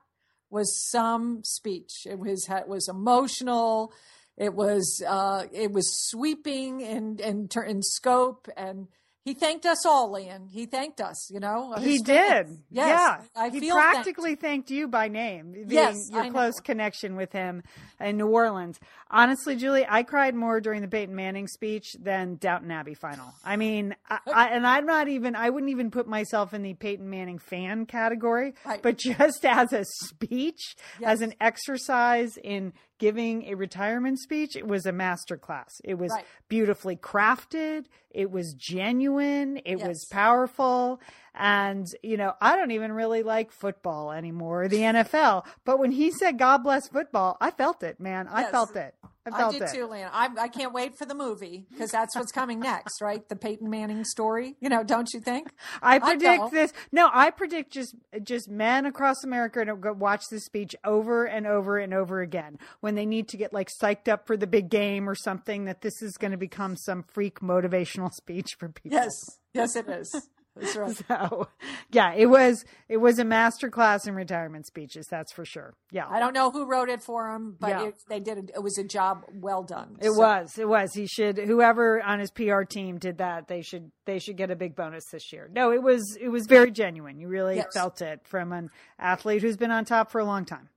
[0.50, 2.06] was some speech.
[2.06, 3.94] It was it was emotional.
[4.38, 8.88] It was uh, it was sweeping in in, in scope and.
[9.24, 10.50] He thanked us all, Lian.
[10.52, 11.74] He thanked us, you know.
[11.80, 12.58] he did.
[12.70, 13.94] Yes, yeah I he feel thanked.
[13.94, 16.34] practically thanked you by name being Yes, your I know.
[16.34, 17.64] close connection with him
[18.00, 22.70] in new orleans honestly julie i cried more during the peyton manning speech than downton
[22.72, 26.54] abbey final i mean I, I, and i'm not even i wouldn't even put myself
[26.54, 28.82] in the peyton manning fan category Right.
[28.82, 31.10] but just as a speech Yes.
[31.12, 36.12] as an exercise in giving a retirement speech it was a master class it was
[36.12, 36.26] Right.
[36.48, 37.86] beautifully crafted.
[38.12, 39.60] It was genuine.
[39.66, 41.02] It was powerful.
[41.34, 46.12] And you know i don't even really like football anymore the nfl but when he
[46.12, 48.28] said god bless football i felt it man.
[48.28, 48.52] I Yes.
[48.52, 48.94] felt it
[49.32, 50.10] i I did it too, Lian.
[50.12, 53.28] I, I can't wait for the movie because that's what's coming next, right?
[53.28, 54.56] The Peyton Manning story.
[54.60, 55.52] You know, don't you think?
[55.82, 56.54] I I predict don't.
[56.54, 56.74] this.
[56.92, 61.48] No, I predict just just men across America to go watch this speech over and
[61.48, 64.70] over and over again when they need to get like psyched up for the big
[64.70, 65.66] game or something.
[65.66, 68.98] That this is going to become some freak motivational speech for people.
[68.98, 69.14] Yes,
[69.54, 70.30] yes, it is.
[70.56, 70.96] That's right.
[71.08, 71.48] So,
[71.92, 75.08] yeah, it was it was a master class in retirement speeches.
[75.10, 75.74] That's for sure.
[75.92, 76.06] Yeah.
[76.08, 77.88] I don't know who wrote it for him, but Yeah.
[77.88, 78.38] it, they did.
[78.38, 79.98] It, it was a job well done.
[80.00, 80.58] It So, was.
[80.60, 80.94] It was.
[80.94, 81.38] He should.
[81.39, 83.92] Whoever on his PR team did that, they should.
[84.06, 85.50] They should get a big bonus this year.
[85.52, 86.18] No, it was.
[86.22, 87.18] It was very genuine.
[87.20, 87.68] You really Yes.
[87.74, 90.70] felt it from an athlete who's been on top for a long time.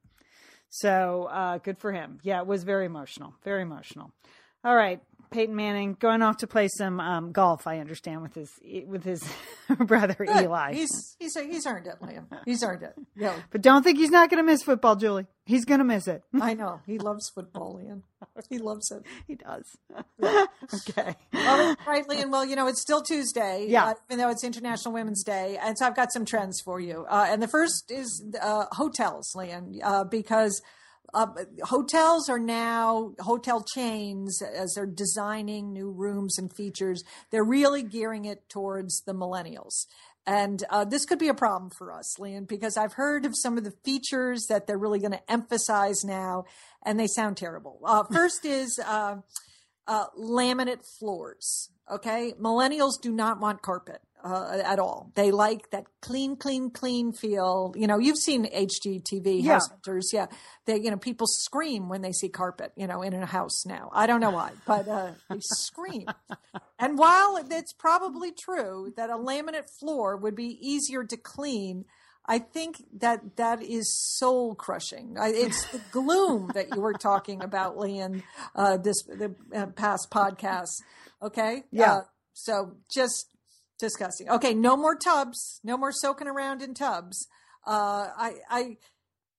[0.69, 2.19] So uh, good for him.
[2.23, 3.35] Yeah, it was very emotional.
[3.45, 4.11] Very emotional.
[4.65, 7.67] All right, Peyton Manning going off to play some um, golf.
[7.67, 8.51] I understand with his
[8.87, 9.23] with his
[9.87, 10.45] brother Good.
[10.45, 10.75] Eli.
[10.75, 12.27] He's he's he's earned it, Lian.
[12.45, 12.95] He's earned it.
[13.17, 15.27] Yeah, but don't think he's not going to miss football, Julie.
[15.45, 16.23] He's going to miss it.
[16.41, 16.81] I know.
[16.87, 18.03] He loves football, Lian.
[18.51, 19.03] He loves it.
[19.29, 19.77] he does.
[20.89, 21.15] okay.
[21.35, 22.31] All right, Lian.
[22.31, 23.87] Well, you know, it's still Tuesday, Yeah.
[23.91, 25.57] uh, even though it's International Women's Day.
[25.63, 27.07] And so I've got some trends for you.
[27.09, 30.61] Uh, and the first is uh, hotels, Lian, uh, because
[31.17, 31.27] uh,
[31.63, 38.27] hotels are now, hotel chains, as they're designing new rooms and features, they're really gearing
[38.27, 39.87] it towards the millennials.
[40.27, 43.57] And uh, this could be a problem for us, Lian, because I've heard of some
[43.57, 46.45] of the features that they're really going to emphasize now,
[46.85, 47.81] and they sound terrible.
[47.83, 49.17] Uh, first is uh,
[49.87, 51.71] uh, laminate floors.
[51.91, 55.13] Okay, millennials do not want carpet uh, at all.
[55.15, 57.73] They like that clean, clean, clean feel.
[57.77, 59.53] You know, you've seen HGTV Yeah.
[59.55, 60.11] house hunters.
[60.13, 60.27] Yeah,
[60.67, 62.73] they you know people scream when they see carpet.
[62.77, 63.91] You know, in a house now.
[63.93, 66.07] I don't know why, but uh, they scream.
[66.79, 71.85] And while it's probably true that a laminate floor would be easier to clean.
[72.29, 73.87] I think that that is
[74.19, 75.17] soul crushing.
[75.17, 78.25] I- It's the gloom that you were talking about, Lian,
[78.57, 80.83] uh, this the uh, past podcast.
[81.23, 81.93] Okay, Yeah.
[81.93, 82.01] Uh,
[82.33, 83.29] so just
[83.79, 84.29] disgusting.
[84.29, 85.61] Okay, no more tubs.
[85.63, 87.29] No more soaking around in tubs.
[87.67, 88.77] Uh, I I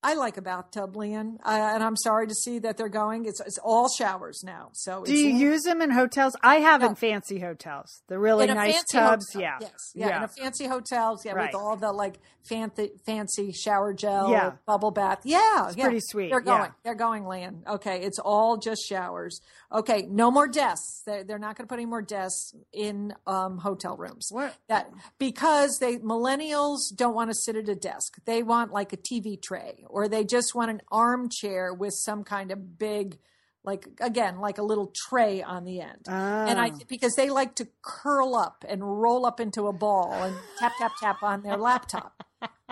[0.04, 3.26] I like a bathtub, uh, and I'm sorry to see that they're going.
[3.26, 4.70] It's it's all showers now.
[4.74, 6.36] So Do it's you use them in hotels?
[6.44, 8.02] I have in fancy hotels.
[8.08, 9.26] The really nice tubs.
[9.34, 9.42] hotel.
[9.42, 9.58] Yeah.
[9.62, 9.92] Yes.
[9.96, 10.18] Yeah.
[10.18, 11.26] In a fancy hotels.
[11.26, 11.34] Yeah.
[11.34, 11.48] Right.
[11.48, 14.52] With all the like fancy, fancy shower gel, Yeah.
[14.66, 15.20] bubble bath.
[15.26, 15.72] Yeah.
[15.76, 15.84] yeah.
[15.84, 16.62] pretty sweet, They're going.
[16.62, 16.72] yeah.
[16.84, 17.64] They're going land.
[17.68, 18.02] Okay.
[18.04, 19.42] It's all just showers.
[19.74, 20.08] Okay.
[20.10, 21.02] No more desks.
[21.06, 24.30] They're, they're not going to put any more desks in um, hotel rooms.
[24.32, 24.56] What?
[24.70, 28.18] That because they millennials don't want to sit at a desk.
[28.26, 32.52] They want like a TV tray, or they just want an armchair with some kind
[32.52, 33.18] of big,
[33.64, 36.80] like again, like a little tray on the end and I Ah.
[36.88, 40.92] because they like to curl up and roll up into a ball and tap tap
[41.00, 42.24] tap on their laptop.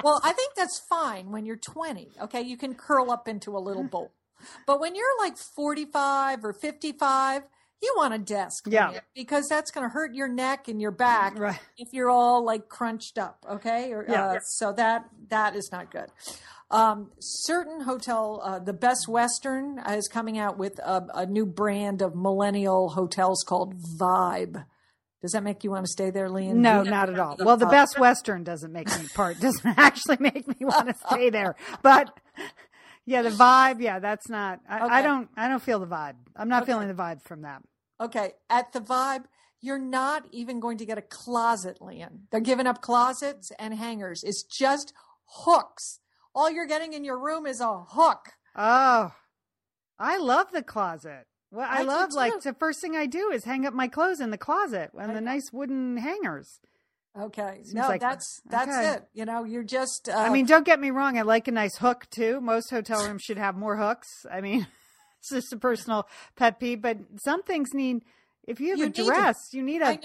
[0.03, 2.11] Well, I think that's fine when you're 20.
[2.23, 4.11] Okay, you can curl up into a little bowl.
[4.67, 7.43] But when you're like 45 or 55,
[7.81, 8.65] you want a desk.
[8.67, 8.99] Yeah.
[9.15, 11.59] Because that's going to hurt your neck and your back Right.
[11.77, 13.45] if you're all like crunched up.
[13.49, 14.27] Okay, or, Yeah.
[14.27, 16.09] uh, so that that is not good.
[16.71, 22.01] Um, certain hotel, uh, the Best Western is coming out with a, a new brand
[22.01, 24.65] of millennial hotels called Vibe.
[25.21, 26.55] Does that make you want to stay there, Lian?
[26.61, 27.35] No, You- not at all.
[27.39, 31.29] Well, the Best Western doesn't make me part doesn't actually make me want to stay
[31.29, 31.55] there.
[31.83, 32.19] But
[33.05, 34.59] yeah, the vibe, yeah, that's not.
[34.67, 35.29] I, I don't.
[35.37, 36.15] I don't feel the vibe.
[36.35, 36.71] I'm not Okay.
[36.71, 37.61] feeling the vibe from that.
[38.01, 39.23] Okay, at the vibe,
[39.61, 42.27] you're not even going to get a closet, Lian.
[42.31, 44.23] They're giving up closets and hangers.
[44.23, 44.93] It's just
[45.27, 45.99] hooks.
[46.35, 48.33] All you're getting in your room is a hook.
[48.55, 49.13] Oh,
[49.97, 51.25] I love the closet.
[51.51, 54.19] Well, I, I love like the first thing I do is hang up my clothes
[54.19, 56.59] in the closet and the nice wooden hangers.
[57.17, 58.93] Okay, Seems no, like- that's that's okay.
[58.95, 59.03] it.
[59.13, 60.09] You know, you're just.
[60.09, 61.17] Uh, I mean, don't get me wrong.
[61.17, 62.41] I like a nice hook too.
[62.41, 64.25] Most hotel rooms should have more hooks.
[64.29, 64.67] I mean,
[65.19, 68.03] it's just a personal pet peeve, but some things need.
[68.45, 69.97] If you have You a dress, you need a.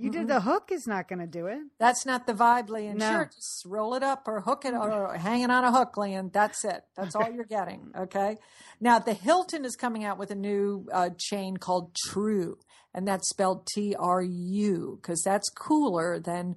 [0.00, 0.28] You did Mhm.
[0.28, 1.58] the hook is not going to do it.
[1.78, 2.96] That's not the vibe, Lian.
[2.98, 3.10] No.
[3.10, 6.30] Sure, just roll it up or hook it or hang it on a hook, Lian.
[6.32, 6.84] That's it.
[6.96, 7.92] That's all you're getting.
[7.96, 8.38] Okay.
[8.80, 12.58] Now, the Hilton is coming out with a new uh, chain called True,
[12.94, 16.56] and that's spelled T R U because that's cooler than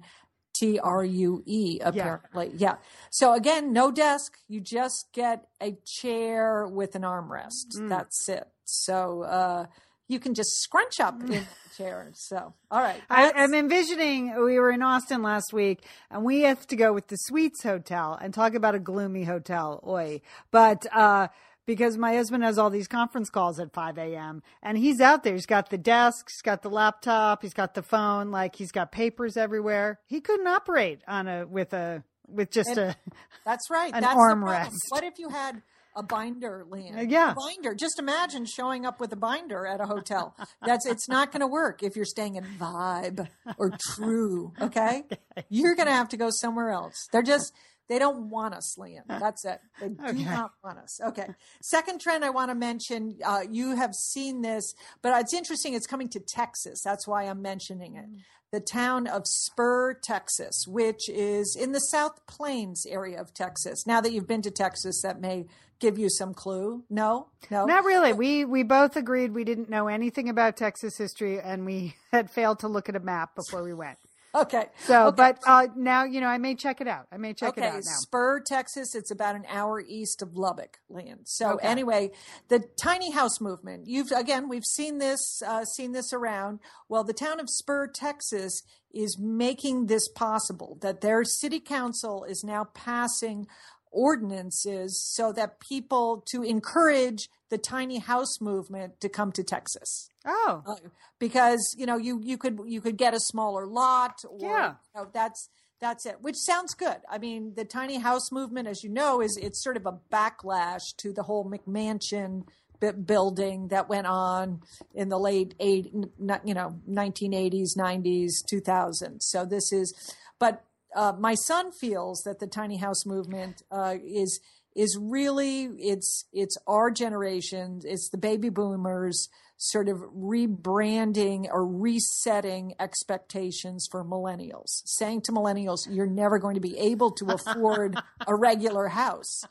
[0.54, 2.52] T R U E, apparently.
[2.54, 2.76] Yeah.
[3.10, 4.34] So, again, no desk.
[4.48, 7.76] You just get a chair with an armrest.
[7.78, 7.88] Mm.
[7.88, 8.46] That's it.
[8.64, 9.66] So, uh,
[10.08, 11.42] you can just scrunch up in the
[11.76, 12.10] chair.
[12.14, 13.00] So, all right.
[13.08, 15.80] I, I'm envisioning we were in Austin last week
[16.10, 19.82] and we have to go with the Suites Hotel and talk about a gloomy hotel.
[19.86, 20.20] Oi.
[20.50, 21.28] But, uh,
[21.64, 24.42] because my husband has all these conference calls at 5 a.m.
[24.64, 25.34] and he's out there.
[25.34, 28.90] He's got the desk, he's got the laptop, he's got the phone, like he's got
[28.90, 30.00] papers everywhere.
[30.06, 32.96] He couldn't operate on a, with a, with just And- a,
[33.44, 33.94] That's right.
[33.94, 34.74] An That's arm rest.
[34.88, 35.62] What if you had
[35.94, 36.96] a binder, Lian?
[36.98, 37.32] Uh, yeah.
[37.32, 37.74] a binder.
[37.74, 40.34] Just imagine showing up with a binder at a hotel.
[40.64, 43.28] That's it's not going to work if you're staying in Vibe
[43.58, 44.52] or True.
[44.60, 45.04] Okay,
[45.48, 47.08] you're going to have to go somewhere else.
[47.12, 47.52] They're just.
[47.88, 49.02] They don't want us, Lian.
[49.06, 49.58] That's it.
[49.78, 50.24] They do Okay.
[50.24, 50.98] not want us.
[51.08, 51.26] Okay.
[51.62, 53.18] Second trend I want to mention.
[53.22, 54.72] Uh, you have seen this,
[55.02, 55.74] but it's interesting.
[55.74, 56.80] It's coming to Texas.
[56.82, 58.06] That's why I'm mentioning it.
[58.52, 63.86] The town of Spur, Texas, which is in the South Plains area of Texas.
[63.86, 65.46] Now that you've been to Texas, that may
[65.80, 66.84] give you some clue.
[66.90, 68.12] No, no, not really.
[68.12, 72.58] We, we both agreed we didn't know anything about Texas history and we had failed
[72.60, 73.98] to look at a map before we went.
[74.42, 74.66] Okay.
[74.78, 75.16] So, Okay.
[75.16, 77.06] but uh, now you know I may check it out.
[77.12, 77.92] I may check okay, it out now.
[78.00, 78.94] Spur, Texas.
[78.94, 81.20] It's about an hour east of Lubbock, land.
[81.24, 81.68] So Okay.
[81.68, 82.10] anyway,
[82.48, 83.88] the tiny house movement.
[83.88, 86.60] You've again, we've seen this, uh, seen this around.
[86.88, 88.62] Well, the town of Spur, Texas,
[88.92, 90.78] is making this possible.
[90.80, 93.46] That their city council is now passing
[93.90, 100.08] ordinances so that people to encourage the tiny house movement to come to Texas.
[100.24, 100.76] Oh, Uh,
[101.18, 104.74] because you know you you could you could get a smaller lot or Yeah.
[104.94, 105.48] you know, that's
[105.80, 106.98] that's it which sounds good.
[107.10, 110.82] I mean the tiny house movement as you know is it's sort of a backlash
[110.98, 112.44] to the whole mcmansion
[112.80, 114.60] bu- building that went on
[114.94, 119.92] in the late eight n- you know 1980s 90s 2000s so this is
[120.38, 120.64] but
[120.94, 124.40] uh, my son feels that the tiny house movement uh, is
[124.76, 129.28] is really it's it's our generation it's the baby boomers
[129.64, 136.60] sort of rebranding or resetting expectations for millennials saying to millennials you're never going to
[136.60, 137.96] be able to afford
[138.26, 139.44] a regular house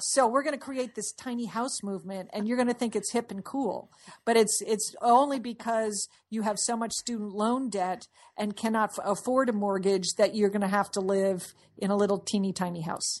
[0.00, 3.12] so we're going to create this tiny house movement and you're going to think it's
[3.12, 3.88] hip and cool
[4.24, 9.04] but it's it's only because you have so much student loan debt and cannot f-
[9.04, 12.80] afford a mortgage that you're going to have to live in a little teeny tiny
[12.80, 13.20] house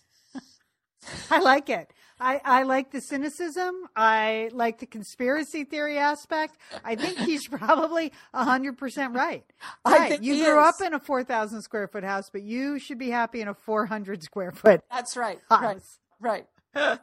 [1.30, 1.92] I like it.
[2.22, 3.74] I, I like the cynicism.
[3.96, 6.56] I like the conspiracy theory aspect.
[6.84, 9.44] I think he's probably hundred percent right.
[9.84, 10.10] I Right.
[10.12, 10.68] think you grew is.
[10.68, 13.54] up in a four thousand square foot house, but you should be happy in a
[13.54, 15.98] four hundred square foot that's right right house.
[16.20, 16.46] right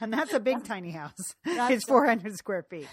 [0.00, 1.34] And that's a big tiny house.
[1.44, 2.88] That's It's a- four hundred square feet.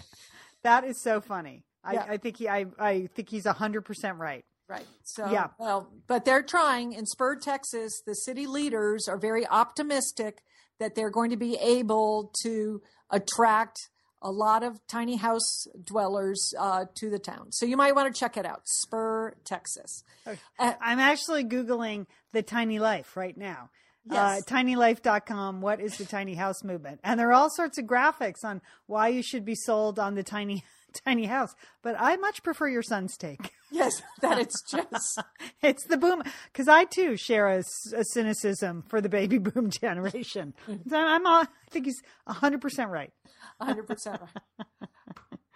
[0.62, 1.64] That is so funny.
[1.90, 2.04] Yeah.
[2.08, 4.44] I, I think he I, I think he's hundred percent right.
[4.68, 4.86] Right.
[5.02, 5.48] So, Yeah.
[5.58, 8.00] well, but they're trying in Spur, Texas.
[8.06, 10.42] The city leaders are very optimistic
[10.78, 13.88] that they're going to be able to attract
[14.24, 17.52] a lot of tiny house dwellers uh, to the town.
[17.52, 20.02] So you might want to check it out, Spur, Texas.
[20.26, 23.68] Uh, I'm actually Googling the tiny life right now.
[24.10, 24.42] Yes.
[24.42, 25.60] Uh, tinylife.com.
[25.60, 27.00] What is the tiny house movement?
[27.04, 30.22] And there are all sorts of graphics on why you should be sold on the
[30.22, 30.64] tiny,
[31.04, 31.54] tiny house.
[31.82, 33.52] But I much prefer your son's take.
[33.74, 35.20] yes, that it's just
[35.62, 36.22] It's the boom.
[36.54, 37.62] Cause I too share a
[38.02, 40.54] cynicism for the baby boom generation.
[40.88, 43.12] So I'm all, I think he's hundred percent right.
[43.60, 43.88] 100%
[44.20, 44.88] right.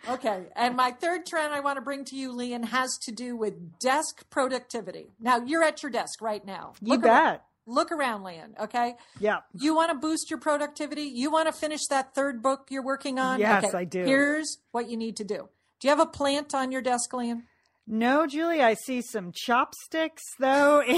[0.09, 0.47] Okay.
[0.57, 3.79] And my third trend I want to bring to you, Lian, has to do with
[3.79, 5.11] desk productivity.
[5.21, 6.75] Now, you're at your desk right now.
[6.81, 7.33] You Look around.
[7.35, 7.45] bet.
[7.67, 8.55] Look around, Lian.
[8.61, 8.95] Okay.
[9.21, 9.39] Yeah.
[9.53, 11.03] You want to boost your productivity?
[11.03, 13.41] You want to finish that third book you're working on?
[13.41, 14.05] Yes, Okay, I do.
[14.05, 15.49] Here's what you need to do.
[15.81, 17.43] Do you have a plant on your desk, Lian?
[17.91, 20.83] No, Julie, I see some chopsticks though,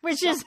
[0.00, 0.44] which is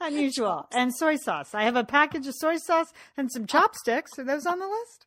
[0.00, 0.66] unusual.
[0.72, 1.54] And soy sauce.
[1.54, 4.18] I have a package of soy sauce and some chopsticks.
[4.18, 5.06] Are those on the list?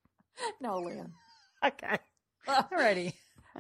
[0.60, 1.12] No, Lian.
[1.66, 1.98] Okay.
[2.48, 3.14] Alrighty.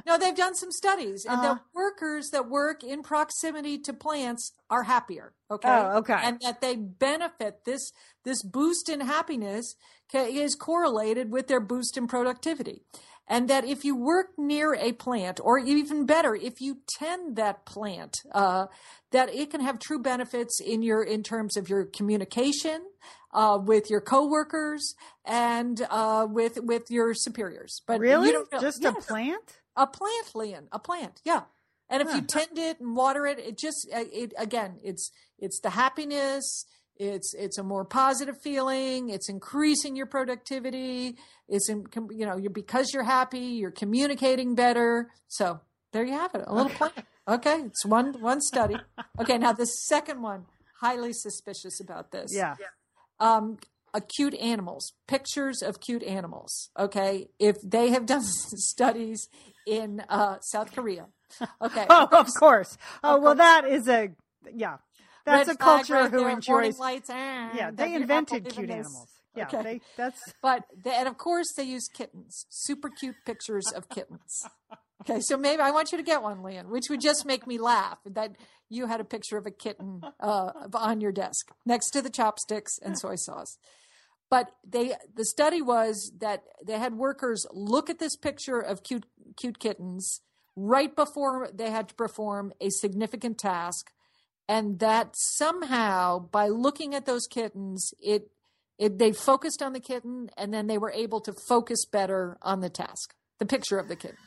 [0.07, 1.53] No, they've done some studies, and Uh-huh.
[1.53, 5.35] the workers that work in proximity to plants are happier.
[5.51, 5.69] Okay.
[5.69, 6.17] Oh, okay.
[6.19, 7.91] And that they benefit this
[8.23, 9.75] this boost in happiness
[10.15, 12.81] is correlated with their boost in productivity,
[13.27, 17.65] and that if you work near a plant, or even better, if you tend that
[17.65, 18.67] plant, uh,
[19.11, 22.81] that it can have true benefits in your in terms of your communication.
[23.35, 24.93] Uh, with your coworkers
[25.25, 28.31] and uh, with with your superiors, but Really?
[28.61, 29.57] Just a plant?
[29.75, 31.19] A plant, Lian, a plant.
[31.25, 31.41] Yeah.
[31.89, 35.09] And if you tend it and water it, it just uh, it again, it's
[35.39, 36.65] it's the happiness,
[36.97, 41.17] it's it's a more positive feeling, it's increasing your productivity,
[41.47, 45.09] it's in, you know, you're because you're happy, you're communicating better.
[45.27, 45.59] So,
[45.91, 46.43] there you have it.
[46.47, 46.93] A little plant.
[47.27, 48.77] Okay, it's one one study.
[49.19, 50.45] Okay, now the second one,
[50.81, 52.55] highly suspicious about this Yeah.
[53.19, 53.57] um,
[53.93, 56.69] uh, cute animals, pictures of cute animals.
[56.77, 59.29] Okay, if they have done studies
[59.65, 61.05] in uh, South Korea.
[61.61, 62.77] Okay, Oh, of course.
[63.03, 63.37] Oh, well, course.
[63.37, 64.09] that is a,
[64.53, 64.77] yeah.
[65.25, 67.09] That's a culture right who enjoys, lights.
[67.11, 69.09] ah, yeah, they invented cute animals.
[69.35, 69.63] Yeah, Okay.
[69.63, 74.43] they, that's, But they, and of course they use kittens, super cute pictures of kittens.
[75.01, 77.57] Okay, so maybe I want you to get one, Lian, which would just make me
[77.57, 78.31] laugh that
[78.69, 82.77] you had a picture of a kitten uh, on your desk next to the chopsticks
[82.81, 83.57] and soy sauce.
[84.29, 89.05] But they, the study was that they had workers look at this picture of cute,
[89.37, 90.21] cute kittens
[90.55, 93.91] right before they had to perform a significant task,
[94.47, 98.29] and that somehow by looking at those kittens, it
[98.79, 102.59] it, they focused on the kitten and then they were able to focus better on
[102.61, 104.17] the task the picture of the kitten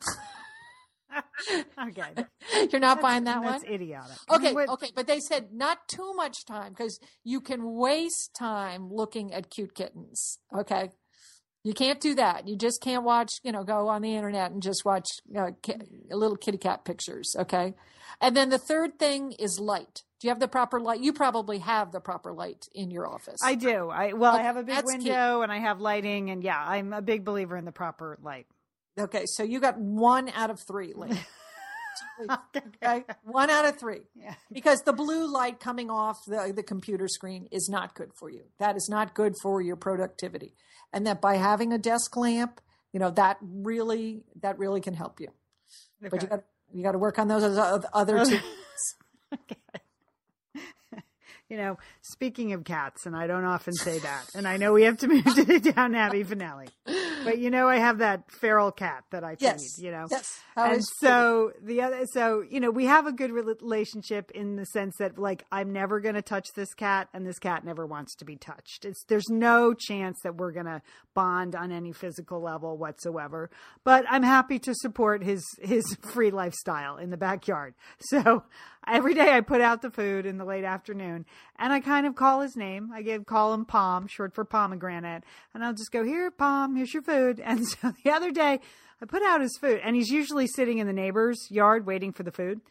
[1.88, 2.14] okay.
[2.70, 3.52] you're not buying that one?
[3.52, 4.16] that's one idiotic.
[4.30, 8.92] okay What- okay but they said not too much time because you can waste time
[8.92, 10.90] looking at cute kittens okay
[11.66, 14.62] you can't do that you just can't watch you know go on the internet and
[14.62, 15.06] just watch
[15.36, 15.50] uh,
[16.10, 17.74] little kitty cat pictures okay
[18.20, 21.58] and then the third thing is light do you have the proper light you probably
[21.58, 23.90] have the proper light in your office I do.
[23.90, 24.98] I well, I have a big that's key.
[24.98, 28.46] window and I have lighting, and yeah, I'm a big believer in the proper light.
[28.98, 31.10] Okay, so you got one out of three, Lee.
[32.56, 34.00] okay, one out of three.
[34.14, 34.34] Yeah.
[34.52, 38.42] Because the blue light coming off the, the computer screen is not good for you.
[38.58, 40.54] That is not good for your productivity.
[40.92, 42.60] And that by having a desk lamp,
[42.92, 45.28] you know, that really that really can help you.
[46.00, 46.26] But you Okay.
[46.28, 47.42] got you got to work on those
[47.92, 48.38] other- two.
[51.48, 54.82] You know, speaking of cats, and I don't often say that, and I know we
[54.82, 56.66] have to move to the Down Abbey finale,
[57.26, 59.42] but you know, I have that feral cat that I feed.
[59.42, 59.78] Yes.
[59.78, 60.40] You know, Yes.
[60.56, 64.96] And so the other, so you know, we have a good relationship in the sense
[64.98, 68.24] that like I'm never going to touch this cat, and this cat never wants to
[68.24, 68.84] be touched.
[68.84, 70.80] It's there's no chance that we're going to
[71.14, 73.50] bond on any physical level whatsoever.
[73.84, 77.74] But I'm happy to support his his free lifestyle in the backyard.
[78.00, 78.44] So
[78.86, 81.24] every day I put out the food in the late afternoon,
[81.58, 82.90] and I kind of call his name.
[82.92, 85.24] I give call him Palm, short for pomegranate,
[85.54, 87.40] and I'll just go here, Palm, here's your food.
[87.44, 88.60] And so the other day.
[88.98, 92.22] I put out his food, and he's usually sitting in the neighbor's yard waiting for
[92.22, 92.62] the food.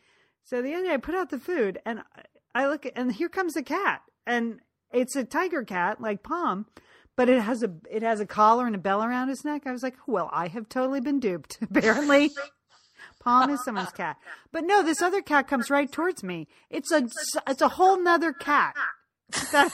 [0.44, 2.02] So the other day, I put out the food, and
[2.56, 4.60] I- look, and here comes a cat, and
[4.92, 6.66] it's a tiger cat like Palm,
[7.16, 9.68] but it has a it has a collar and a bell around his neck.
[9.68, 11.60] I was like, well, I have totally been duped.
[11.62, 12.32] Apparently,
[13.26, 14.18] Palm is someone's cat,
[14.52, 16.48] but no, this other cat comes right towards me.
[16.70, 17.10] It's a
[17.48, 18.76] it's a whole nother cat.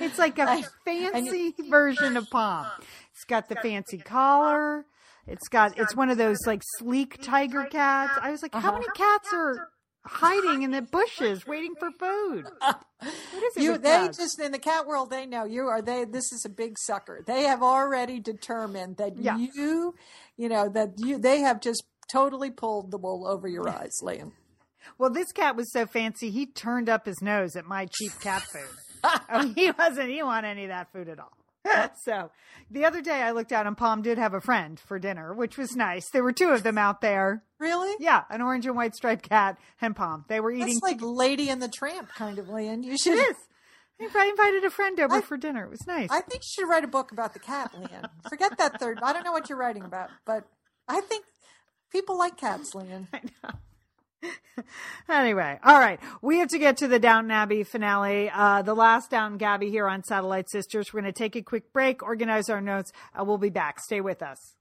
[0.00, 2.66] It's like a fancy version of Palm.
[3.12, 4.84] It's got the fancy collar.
[5.26, 8.12] It's got it's one of those like sleek tiger cats.
[8.20, 9.18] I was like, how many uh-huh.
[9.18, 9.68] cats are
[10.04, 12.46] hiding in the bushes waiting for food?
[12.60, 16.04] What is it you they just in the cat world they know you are they
[16.04, 19.36] this is a big sucker they have already determined that Yeah.
[19.36, 19.94] you
[20.36, 24.32] you know that you they have just totally pulled the wool over your eyes lian
[24.98, 28.42] Well, this cat was so fancy, he turned up his nose at my cheap cat
[28.42, 28.68] food.
[29.04, 31.32] I mean, he wasn't, he want any of that food at all.
[32.04, 32.30] so
[32.70, 35.58] the other day I looked out and Palm did have a friend for dinner, which
[35.58, 36.08] was nice.
[36.12, 37.42] There were two of them out there.
[37.58, 40.24] really Yeah, an orange and white striped cat and Palm.
[40.28, 40.66] They were eating.
[40.66, 43.36] that's like lady and the tramp kind of lian you should it is.
[44.14, 45.64] I invited a friend over I- for dinner.
[45.64, 46.08] It was nice.
[46.10, 49.12] i think you should write a book about the cat lian forget that third i
[49.12, 50.44] don't know what you're writing about but
[50.88, 51.24] i think
[51.90, 53.08] people like cats lian
[55.08, 56.00] anyway, all right.
[56.22, 59.86] We have to get to the Downton Abbey finale, uh, the last Downton Abbey here
[59.86, 60.92] on Satellite Sisters.
[60.92, 63.78] We're going to take a quick break, organize our notes, and we'll be back.
[63.78, 64.57] Stay with us.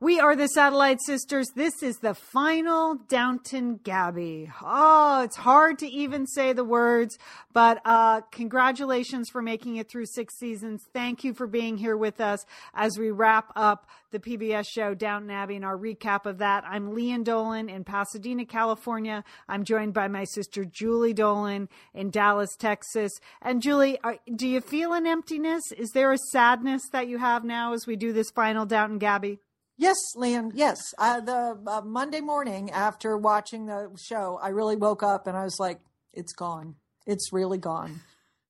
[0.00, 1.48] We are the Satellite Sisters.
[1.56, 4.48] This is the final Downton Gabby.
[4.62, 7.18] Oh, it's hard to even say the words,
[7.52, 10.84] but uh, congratulations for making it through six seasons.
[10.92, 15.32] Thank you for being here with us as we wrap up the PBS show Downton
[15.32, 16.62] Abbey and our recap of that.
[16.64, 19.24] I'm Lian Dolan in Pasadena, California.
[19.48, 23.10] I'm joined by my sister Julie Dolan in Dallas, Texas.
[23.42, 25.72] And Julie, are, do you feel an emptiness?
[25.72, 29.40] Is there a sadness that you have now as we do this final Downton Gabby?
[29.78, 30.50] Yes, Lian.
[30.54, 35.36] Yes, uh, the uh, Monday morning after watching the show, I really woke up and
[35.36, 35.80] I was like,
[36.12, 36.74] "It's gone.
[37.06, 38.00] It's really gone."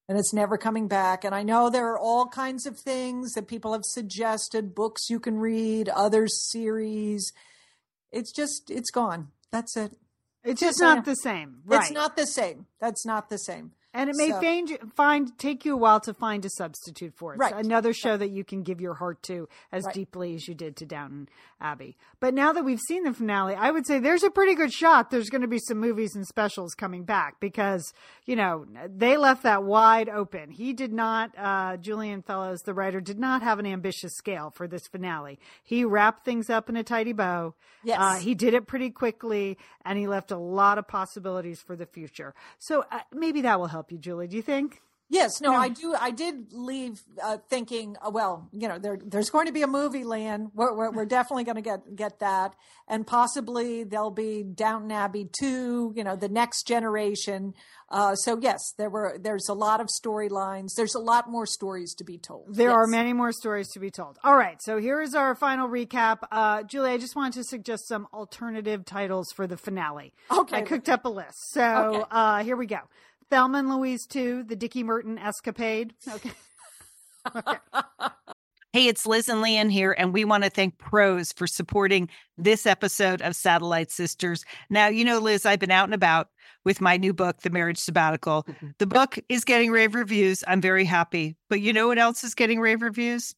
[0.08, 1.22] and it's never coming back.
[1.24, 5.20] And I know there are all kinds of things that people have suggested, books you
[5.20, 7.32] can read, other series.
[8.10, 9.28] It's just, it's gone.
[9.52, 9.92] That's it.
[10.44, 11.58] It's just not the same.
[11.66, 11.82] Right.
[11.82, 12.66] It's not the same.
[12.80, 13.72] That's not the same.
[13.94, 17.34] And it may so, find, find take you a while to find a substitute for
[17.34, 17.38] it.
[17.38, 17.52] Right.
[17.52, 19.94] So another show that you can give your heart to as right.
[19.94, 21.28] deeply as you did to Downton
[21.58, 21.96] Abbey.
[22.20, 25.10] But now that we've seen the finale, I would say there's a pretty good shot
[25.10, 27.94] there's going to be some movies and specials coming back because,
[28.26, 30.50] you know, they left that wide open.
[30.50, 34.68] He did not, uh, Julian Fellowes, the writer, did not have an ambitious scale for
[34.68, 35.38] this finale.
[35.64, 37.54] He wrapped things up in a tidy bow.
[37.82, 37.98] Yes.
[38.00, 41.86] Uh, he did it pretty quickly and he left a lot of possibilities for the
[41.86, 42.34] future.
[42.58, 44.28] So uh, maybe that will help you, Julie.
[44.28, 44.82] Do you think?
[45.10, 45.94] Yes, no, no, I do.
[45.98, 49.66] I did leave uh, thinking, uh, well, you know, there, there's going to be a
[49.66, 50.50] movie, Lian.
[50.54, 52.54] We're, we're, we're definitely going to get get that,
[52.86, 55.94] and possibly there'll be Downton Abbey two.
[55.96, 57.54] You know, the next generation.
[57.88, 59.16] Uh, so yes, there were.
[59.18, 60.74] There's a lot of storylines.
[60.76, 62.54] There's a lot more stories to be told.
[62.54, 62.76] There yes.
[62.76, 64.18] are many more stories to be told.
[64.22, 66.18] All right, so here is our final recap.
[66.30, 70.12] Uh, Julie, I just wanted to suggest some alternative titles for the finale.
[70.30, 71.52] Okay, I cooked up a list.
[71.54, 72.04] So okay.
[72.10, 72.80] uh, here we go.
[73.30, 75.94] Thelma and Louise 2, the Dickie Merton escapade.
[76.08, 76.32] Okay.
[77.34, 77.56] okay.
[78.74, 82.66] Hey, it's Liz and Lian here, and we want to thank Prose for supporting this
[82.66, 84.44] episode of Satellite Sisters.
[84.68, 86.28] Now, you know, Liz, I've been out and about
[86.66, 88.44] with my new book, The Marriage Sabbatical.
[88.44, 88.66] Mm-hmm.
[88.78, 90.44] The book is getting rave reviews.
[90.46, 91.34] I'm very happy.
[91.48, 93.34] But you know what else is getting rave reviews?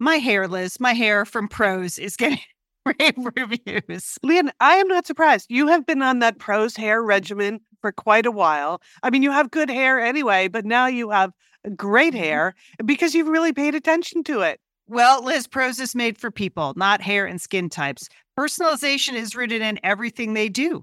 [0.00, 2.40] My hair, Liz, my hair from Prose is getting
[2.84, 4.18] rave reviews.
[4.24, 5.46] Lian, I am not surprised.
[5.50, 8.80] You have been on that Prose hair regimen for quite a while.
[9.02, 11.34] I mean, you have good hair anyway, but now you have
[11.76, 12.22] great mm-hmm.
[12.22, 14.58] hair because you've really paid attention to it.
[14.86, 18.08] Well, Liz, Prose is made for people, not hair and skin types.
[18.38, 20.82] Personalization is rooted in everything they do,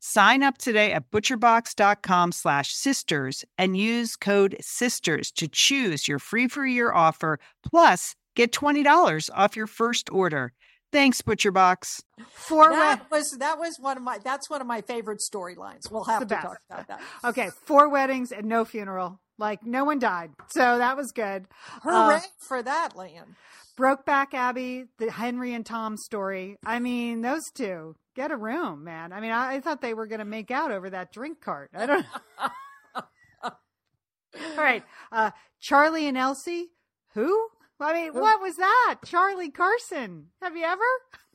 [0.00, 6.46] Sign up today at butcherbox.com slash sisters and use code SISTERS to choose your free
[6.48, 7.38] for year offer,
[7.68, 10.52] plus get $20 off your first order.
[10.92, 12.00] Thanks, ButcherBox.
[12.30, 15.90] Four that wed- was that was one of my that's one of my favorite storylines.
[15.90, 16.46] We'll have to best.
[16.46, 17.00] talk about that.
[17.24, 19.20] Okay, four weddings and no funeral.
[19.36, 21.46] Like no one died, so that was good.
[21.82, 23.36] Hooray Uh, for that, Lian.
[23.78, 26.56] Brokeback Abbey, the Henry and Tom story.
[26.64, 29.12] I mean, those two get a room, man.
[29.12, 31.70] I mean, I, I thought they were going to make out over that drink cart.
[31.72, 33.00] I don't know.
[33.44, 36.66] All right, uh, Charlie and Elsie.
[37.14, 37.48] Who?
[37.80, 38.20] I mean, Who?
[38.20, 38.96] what was that?
[39.04, 40.26] Charlie Carson.
[40.42, 40.82] Have you ever?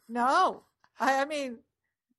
[0.10, 0.64] No,
[1.00, 1.60] I, I mean,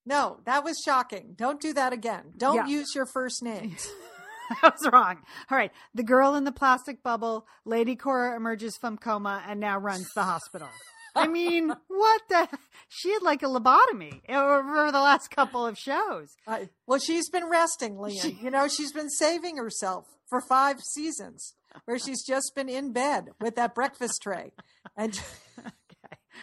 [0.07, 1.35] no, that was shocking.
[1.37, 2.33] Don't do that again.
[2.39, 2.67] Don't Yeah.
[2.67, 3.87] use your first names.
[4.63, 5.19] I was wrong.
[5.51, 5.73] All right.
[5.95, 10.23] The girl in the plastic bubble, Lady Cora emerges from coma and now runs the
[10.23, 10.69] hospital.
[11.15, 12.49] I mean, what the?
[12.89, 16.35] She had like a lobotomy eh, over the last couple of shows.
[16.47, 18.39] I, well, she's been resting, Lian.
[18.43, 21.55] you know, she's been saving herself for five seasons,
[21.85, 24.53] where she's just been in bed with that breakfast tray,
[24.97, 25.21] and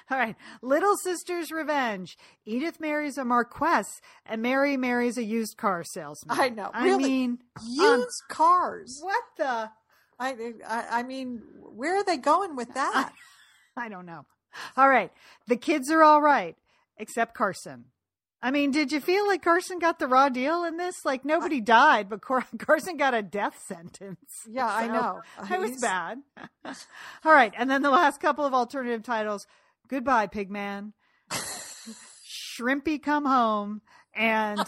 [0.10, 0.36] All right.
[0.62, 2.18] Little Sister's Revenge.
[2.46, 6.38] Edith marries a Marquess and Mary marries a used car salesman.
[6.40, 7.04] I know, I really.
[7.04, 9.00] mean, use um, cars.
[9.02, 9.70] what the?
[10.20, 13.12] I, I, I mean, where are they going with that?
[13.78, 14.26] I don't know.
[14.78, 15.12] All right.
[15.48, 16.56] The kids are all right,
[16.98, 17.86] except Carson.
[18.44, 21.06] I mean, did you feel like Carson got the raw deal in this?
[21.06, 24.18] Like nobody died, but Cor- Carson got a death sentence.
[24.50, 25.22] Yeah, I know.
[25.50, 26.20] It was bad.
[26.66, 27.54] all right.
[27.58, 29.46] And then the last couple of alternative titles
[29.88, 30.94] Goodbye, Pigman.
[31.32, 33.82] Shrimpy Come Home.
[34.16, 34.66] And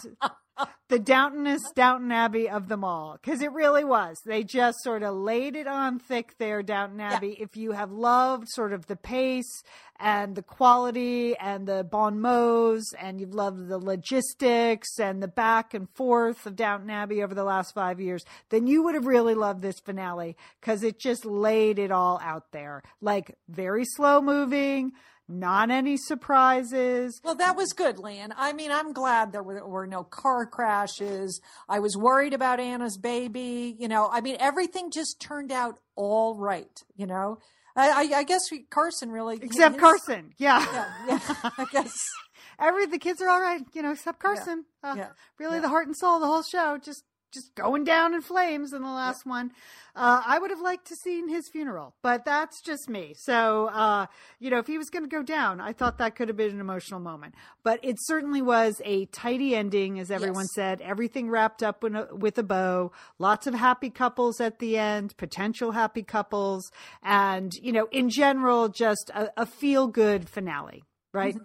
[0.88, 4.16] the Downtonest Downton Abbey of them all because it really was.
[4.24, 7.36] They just sort of laid it on thick there, Downton Abbey.
[7.40, 9.62] If you have loved sort of the pace
[9.98, 15.72] and the quality and the bon mots, and you've loved the logistics and the back
[15.74, 19.34] and forth of Downton Abbey over the last five years, then you would have really
[19.34, 22.82] loved this finale because it just laid it all out there.
[23.00, 24.92] Like very slow moving.
[25.28, 27.20] Not any surprises.
[27.24, 28.34] Well, that was good, Lian.
[28.36, 31.40] I mean, I'm glad there were, were no car crashes.
[31.68, 33.74] I was worried about Anna's baby.
[33.78, 36.82] You know, I mean, everything just turned out all right.
[36.94, 37.38] You know,
[37.74, 40.32] I, I, I guess we, Carson really, Except his- Carson.
[40.36, 40.64] Yeah.
[40.72, 41.94] Yeah, yeah, I guess.
[42.58, 44.64] Every the kids are all right, you know, except Carson.
[44.82, 45.08] Uh, yeah,
[45.40, 45.62] really, yeah.
[45.62, 47.02] the heart and soul of the whole show, just
[47.34, 49.50] just going down in flames in the last one.
[49.96, 53.14] Uh, I would have liked to seen his funeral, but that's just me.
[53.16, 54.06] So, uh,
[54.40, 56.50] you know, if he was going to go down, I thought that could have been
[56.50, 57.34] an emotional moment.
[57.62, 60.54] But it certainly was a tidy ending, as everyone Yes.
[60.54, 60.80] said.
[60.80, 62.90] Everything wrapped up with a, with a bow.
[63.18, 66.70] Lots of happy couples at the end, potential happy couples,
[67.02, 70.82] and you know, in general, just a, a feel good finale.
[71.12, 71.36] Right?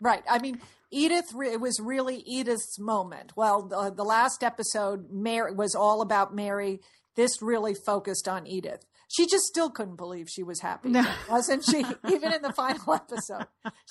[0.00, 0.22] Right.
[0.30, 0.60] I mean,
[0.90, 3.32] Edith, it was really Edith's moment.
[3.36, 6.80] Well, the, the last episode Mary was all about Mary.
[7.16, 8.84] This really focused on Edith.
[9.08, 11.04] She just still couldn't believe she was happy, No.
[11.30, 11.78] wasn't she?
[12.10, 13.46] Even in the final episode,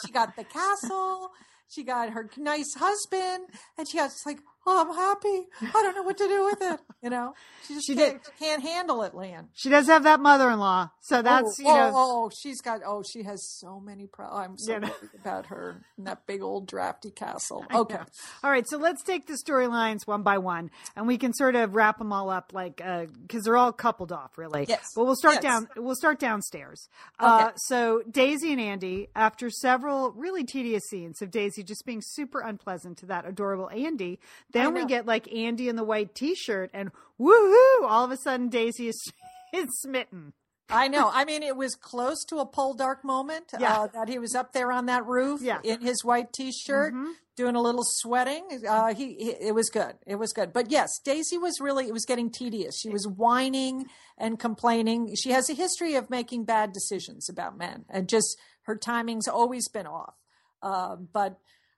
[0.05, 1.31] she got the castle,
[1.67, 5.47] she got her nice husband, and she was like, "Oh, I'm happy.
[5.61, 7.35] I don't know what to do with it." You know,
[7.67, 9.49] she just She can't, can't handle it, Lian.
[9.53, 11.91] She does have that mother-in-law, so that's oh, you know.
[11.93, 12.81] oh, oh, she's got.
[12.83, 14.49] Oh, she has so many problems.
[14.49, 17.63] I'm so worried about her and that big old drafty castle.
[17.75, 17.99] Okay.
[18.43, 21.75] All right, so let's take the storylines one by one, and we can sort of
[21.75, 22.77] wrap them all up, like
[23.21, 24.65] because they're all coupled off, really.
[24.67, 24.93] Yes.
[24.95, 25.43] But we'll start Yes.
[25.43, 25.67] down.
[25.77, 26.89] We'll start downstairs.
[27.19, 27.53] Uh, Okay.
[27.57, 32.97] so Daisy and Andy, after several really tedious scenes of Daisy just being super unpleasant
[32.99, 34.19] to that adorable Andy,
[34.55, 37.83] then we get like Andy in the white T-shirt, and woohoo!
[37.87, 39.11] All of a sudden, Daisy is
[39.53, 40.33] is smitten.
[40.67, 41.11] I know.
[41.13, 43.81] I mean, it was close to a Poldark moment Yeah.
[43.81, 45.59] uh, that he was up there on that roof Yeah.
[45.63, 47.11] in his white t-shirt Mhm.
[47.37, 48.65] doing a little sweating.
[48.67, 49.93] Uh, he, he, it was good.
[50.07, 50.51] It was good.
[50.53, 52.79] But yes, Daisy was really, it was getting tedious.
[52.79, 53.85] She was whining
[54.17, 55.13] and complaining.
[55.15, 59.69] She has a history of making bad decisions about men and just her timing's always
[59.69, 60.15] been off.
[60.63, 61.37] Uh, but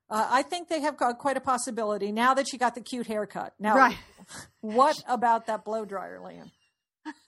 [0.10, 3.54] uh, I think they have quite a possibility now that she got the cute haircut.
[3.60, 3.98] Now, Right.
[4.62, 6.52] what about that blow dryer, Lian?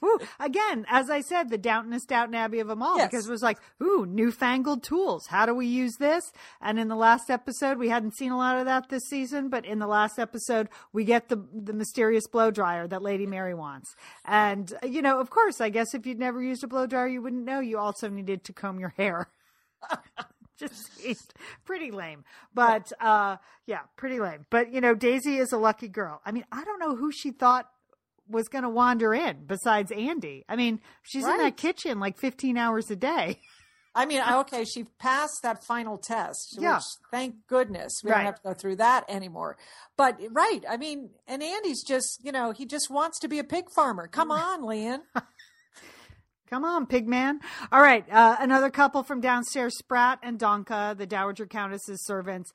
[0.00, 0.18] Woo.
[0.40, 3.10] Again, as I said, the Downtonest Downton Abbey of them all, Yes.
[3.10, 5.26] because it was like, ooh, newfangled tools.
[5.26, 6.22] How do we use this?
[6.62, 9.66] And in the last episode, we hadn't seen a lot of that this season, but
[9.66, 13.94] in the last episode, we get the the mysterious blow dryer that Lady Mary wants.
[14.24, 17.20] And you know, of course, I guess if you'd never used a blow dryer, you
[17.20, 17.60] wouldn't know.
[17.60, 19.28] You also needed to comb your hair.
[20.68, 21.18] just seemed
[21.64, 22.24] pretty lame.
[22.54, 23.36] But uh
[23.66, 24.46] yeah, pretty lame.
[24.50, 26.20] But you know, Daisy is a lucky girl.
[26.24, 27.68] I mean, I don't know who she thought
[28.28, 30.44] was going to wander in besides Andy.
[30.48, 31.38] I mean, she's in Right.
[31.40, 33.40] that kitchen like 15 hours a day.
[33.96, 36.76] I mean, okay, she passed that final test, Yeah.
[36.76, 38.16] which thank goodness we Right.
[38.16, 39.56] don't have to go through that anymore.
[39.96, 43.44] But right, I mean, and Andy's just, you know, he just wants to be a
[43.44, 44.08] pig farmer.
[44.08, 45.02] Come on, Lian.
[46.50, 47.40] Come on, pig man.
[47.72, 48.04] All right.
[48.10, 52.52] Uh, another couple from downstairs, Spratt and Denker, the Dowager Countess's servants.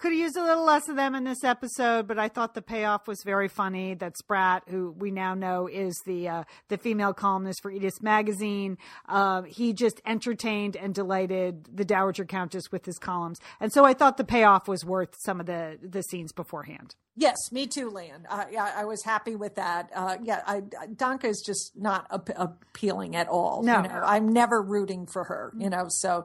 [0.00, 2.62] Could have used a little less of them in this episode, but I thought the
[2.62, 3.92] payoff was very funny.
[3.92, 8.78] That Spratt, who we now know is the uh, the female columnist for Edith's magazine,
[9.10, 13.92] uh, he just entertained and delighted the Dowager Countess with his columns, and so I
[13.92, 16.94] thought the payoff was worth some of the the scenes beforehand.
[17.14, 18.24] Yes, me too, Lian.
[18.30, 19.90] Uh, yeah, I was happy with that.
[19.94, 23.62] Uh, yeah, I, Denker is just not ap- appealing at all.
[23.62, 23.82] No.
[23.82, 25.52] you know, I'm never rooting for her.
[25.58, 26.24] You know, so,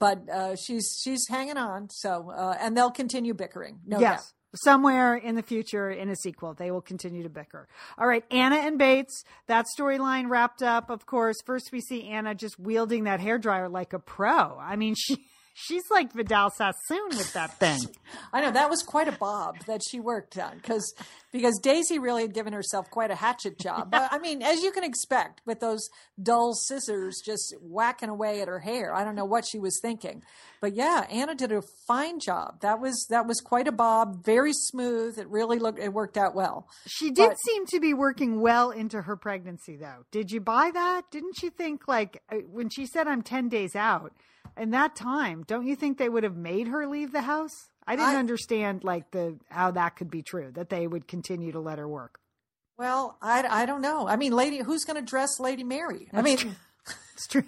[0.00, 1.88] but uh, she's she's hanging on.
[1.90, 3.78] So, uh, and they'll continue bickering.
[3.86, 4.14] No doubt.
[4.14, 4.34] yes.
[4.52, 7.68] Somewhere in the future, in a sequel, they will continue to bicker.
[7.96, 9.22] All right, Anna and Bates.
[9.46, 10.90] That storyline wrapped up.
[10.90, 14.58] Of course, first we see Anna just wielding that hairdryer like a pro.
[14.58, 15.24] I mean, she
[15.66, 17.80] she's like Vidal Sassoon with that thing.
[18.32, 20.94] I know that was quite a bob that she worked on because
[21.32, 23.90] because Daisy really had given herself quite a hatchet job.
[23.92, 25.88] But I mean, as you can expect, with those
[26.20, 30.22] dull scissors just whacking away at her hair, I don't know what she was thinking.
[30.60, 32.60] But yeah, Anna did a fine job.
[32.62, 35.18] That was that was quite a bob, very smooth.
[35.18, 36.68] It really looked it worked out well.
[36.86, 40.04] She did But- seem to be working well into her pregnancy, though.
[40.10, 41.10] Did you buy that?
[41.10, 44.12] Didn't you think, like, uh, when she said, I'm 10 days out,
[44.60, 47.68] in that time, don't you think they would have made her leave the house?
[47.86, 51.50] I didn't I- understand, like, the how that could be true, that they would continue
[51.52, 52.20] to let her work.
[52.78, 54.06] Well, I, I don't know.
[54.06, 56.08] I mean, lady, who's going to dress Lady Mary?
[56.12, 56.56] I mean,
[57.14, 57.44] It's true.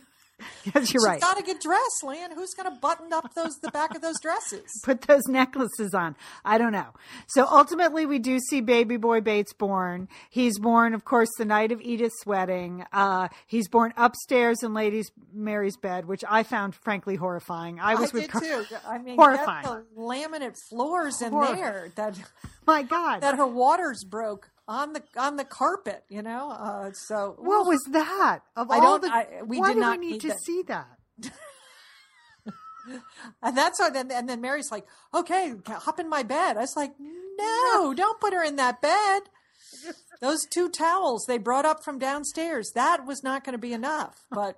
[0.74, 1.20] yes, you're right.
[1.20, 2.32] got to get dressed, Lian.
[2.34, 4.64] Who's going to button up those the back of those dresses?
[4.84, 6.16] Put those necklaces on.
[6.44, 6.88] I don't know.
[7.26, 10.08] So ultimately, we do see baby boy Bates born.
[10.30, 12.84] He's born, of course, the night of Edith's wedding.
[12.92, 17.80] Uh, he's born upstairs in Lady Mary's bed, which I found frankly horrifying.
[17.80, 18.64] I was with did too.
[18.86, 19.64] I mean, Horrifying.
[19.64, 22.18] the laminate floors in Horror- there that
[22.66, 23.20] My God.
[23.20, 26.04] that her waters broke on the on the carpet.
[26.08, 28.40] You know, uh, so What was that?
[28.56, 30.40] Of I all the, I- we why did do not we need need to that.
[30.42, 30.98] see that?
[33.42, 33.94] and that's what.
[33.96, 38.20] And, and then Mary's like, "Okay, hop in my bed." I was like, "No, don't
[38.20, 39.22] put her in that bed."
[40.20, 44.24] Those two towels they brought up from downstairs that was not going to be enough.
[44.30, 44.56] But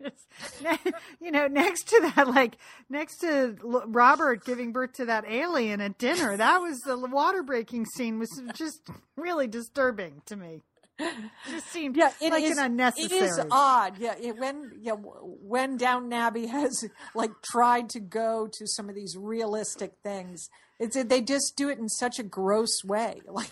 [1.20, 2.56] you know, next to that, like
[2.88, 7.86] next to Robert giving birth to that alien at dinner, that was the water breaking
[7.86, 10.62] scene was just really disturbing to me.
[11.50, 13.20] Just seemed yeah, it like is- an unnecessary.
[13.20, 13.98] It is odd.
[13.98, 16.84] Yeah, it, when yeah when Downton Abbey has
[17.14, 20.48] like tried to go to some of these realistic things,
[20.80, 23.20] it's they just do it in such a gross way.
[23.30, 23.50] Like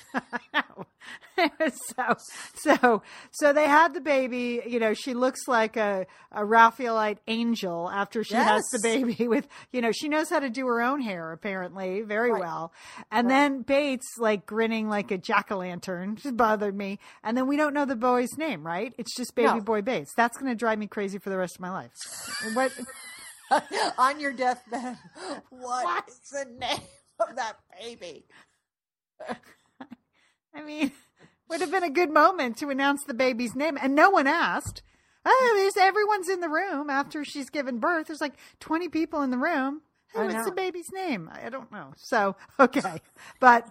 [1.96, 2.16] so
[2.54, 7.88] so so they had the baby you know she looks like a, a raphaelite angel
[7.88, 11.00] after she has the baby with you know she knows how to do her own
[11.00, 12.40] hair apparently very Right.
[12.40, 12.72] well.
[13.10, 16.98] And then bates like grinning like a jack-o'-lantern just bothered me.
[17.22, 18.92] And then we don't know the boy's name right?
[18.98, 19.60] It's just baby No.
[19.60, 20.12] boy bates.
[20.16, 21.92] That's going to drive me crazy for the rest of my life.
[22.54, 22.72] What?
[23.96, 24.98] On your deathbed,
[25.48, 26.04] what?
[26.08, 26.78] is the name
[27.20, 28.26] of that baby?
[30.54, 30.92] I mean,
[31.48, 34.82] would have been a good moment to announce the baby's name, and no one asked.
[35.24, 38.06] Oh, there's everyone's in the room after she's given birth.
[38.06, 39.82] There's like 20 people in the room.
[40.14, 41.30] Hey, what's the baby's name?
[41.32, 41.92] I don't know.
[41.96, 43.02] So, okay.
[43.40, 43.68] But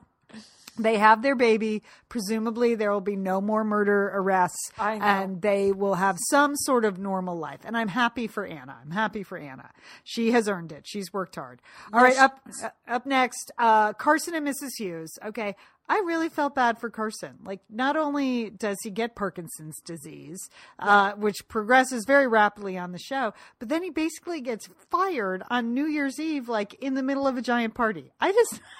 [0.78, 1.84] they have their baby.
[2.09, 6.97] Presumably, there will be no more murder arrests, and they will have some sort of
[6.97, 7.61] normal life.
[7.63, 8.78] And I'm happy for Anna.
[8.82, 9.69] I'm happy for Anna.
[10.03, 10.84] She has earned it.
[10.88, 11.61] She's worked hard.
[11.93, 14.71] All right, Yes, up uh, up next, uh, Carson and Mrs.
[14.78, 15.11] Hughes.
[15.25, 15.55] Okay,
[15.89, 17.38] I really felt bad for Carson.
[17.43, 20.39] Like, not only does he get Parkinson's disease,
[20.80, 25.73] uh, which progresses very rapidly on the show, but then he basically gets fired on
[25.73, 28.11] New Year's Eve, like in the middle of a giant party.
[28.19, 28.61] I just.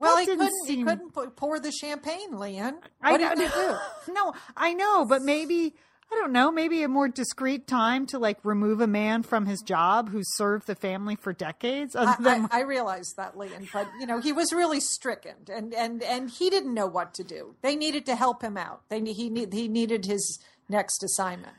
[0.00, 0.66] Well, that he couldn't.
[0.66, 2.78] He couldn't pour the champagne, Lian.
[3.02, 3.34] I What know.
[3.34, 3.76] did he do?
[4.12, 5.74] no, I know, but maybe
[6.10, 9.60] I don't know, maybe a more discreet time to like remove a man from his
[9.60, 11.94] job who served the family for decades.
[11.94, 15.74] I, than I, I realized that, Lian, but you know he was really stricken, and
[15.74, 17.56] and and he didn't know what to do.
[17.62, 18.82] They needed to help him out.
[18.88, 20.38] They he need he needed his
[20.68, 21.54] next assignment.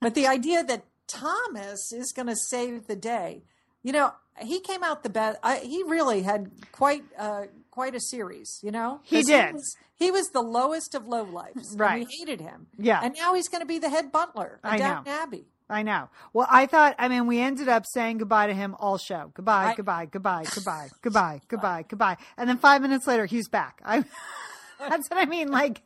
[0.00, 3.44] But the idea that Thomas is going to save the day,
[3.84, 5.38] you know, he came out the best.
[5.44, 8.60] I, he really had quite uh, quite a series.
[8.62, 9.54] You know, He did.
[9.54, 11.74] was, he was the lowest of low lives.
[11.76, 12.02] Right.
[12.02, 12.68] And we hated him.
[12.78, 13.00] Yeah.
[13.02, 14.78] And now he's going to be the head butler I at.
[14.78, 15.44] Downton Abbey.
[15.70, 16.10] I know.
[16.34, 19.30] Well, I thought, I mean, we ended up saying goodbye to him all show.
[19.34, 22.16] Goodbye, I- goodbye, goodbye, goodbye, goodbye, goodbye, goodbye.
[22.36, 23.80] And then five minutes later, he's back.
[23.84, 24.04] I,
[24.78, 25.48] that's what I mean.
[25.48, 25.80] Like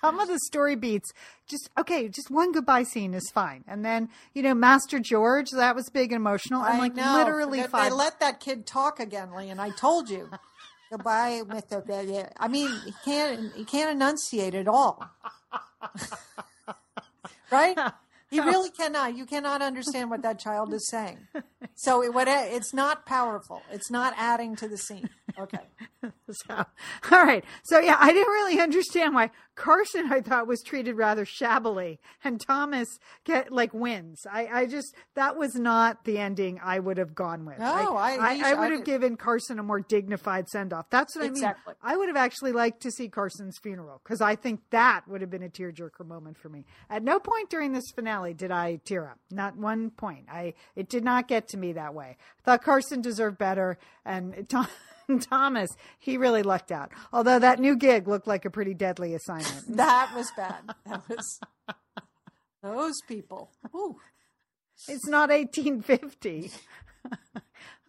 [0.00, 1.10] some of the story beats,
[1.50, 3.64] just, okay, just one goodbye scene is fine.
[3.66, 6.62] And then, you know, Master George, that was big and emotional.
[6.62, 7.14] And I like know.
[7.14, 7.90] literally They- five.
[7.90, 9.58] They let that kid talk again, Lian.
[9.58, 10.30] I told you.
[10.92, 12.28] Goodbye, Mr.
[12.36, 13.50] I mean, he can't.
[13.54, 15.02] He can't enunciate at all.
[17.50, 17.78] right?
[18.30, 19.16] He really cannot.
[19.16, 21.28] You cannot understand what that child is saying.
[21.74, 23.62] So it, what, it's not powerful.
[23.70, 25.08] It's not adding to the scene.
[25.38, 25.60] Okay.
[26.30, 27.44] So, all right.
[27.62, 32.40] So yeah, I didn't really understand why Carson I thought was treated rather shabbily and
[32.40, 32.88] Thomas
[33.24, 34.26] get like wins.
[34.30, 37.58] I, I just that was not the ending I would have gone with.
[37.58, 40.86] No, I- I, I I would have given Carson a more dignified send off.
[40.90, 41.74] That's what Exactly.
[41.82, 41.94] I mean.
[41.94, 45.30] I would have actually liked to see Carson's funeral because I think that would have
[45.30, 46.64] been a tearjerker moment for me.
[46.88, 49.18] At no point during this finale did I tear up.
[49.30, 50.26] Not one point.
[50.32, 52.16] I it did not get to me that way.
[52.18, 54.66] I thought Carson deserved better, and Tom,
[55.20, 56.90] Thomas he really lucked out.
[57.12, 59.62] Although that new gig looked like a pretty deadly assignment.
[59.76, 60.70] That was bad.
[60.86, 61.40] That was
[62.62, 63.50] those people.
[63.74, 63.96] Ooh.
[64.88, 66.50] It's not 1850.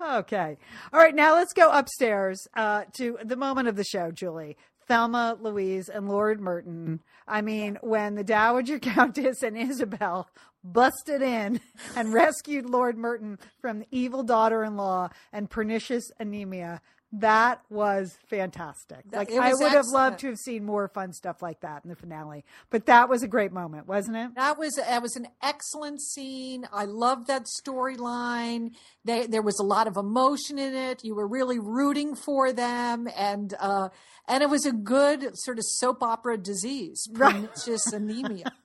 [0.01, 0.57] okay.
[0.91, 1.15] All right.
[1.15, 4.57] Now let's go upstairs uh, to the moment of the show, Julie.
[4.87, 7.01] Thelma, Louise, and Lord Merton.
[7.27, 10.27] I mean, when the Dowager Countess and Isobel
[10.63, 11.59] busted in
[11.95, 16.81] and rescued Lord Merton from the evil daughter in law and pernicious anemia,
[17.13, 19.03] that was fantastic.
[19.11, 21.59] That- Like, it I was would have loved to have seen more fun stuff like
[21.61, 22.43] that in the finale.
[22.69, 24.35] But that was a great moment, wasn't it?
[24.35, 26.67] That was that was an excellent scene.
[26.73, 28.71] I loved that storyline.
[29.05, 31.03] There was a lot of emotion in it.
[31.03, 33.89] You were really rooting for them, and uh,
[34.27, 38.51] and it was a good sort of soap opera disease, pernicious anemia.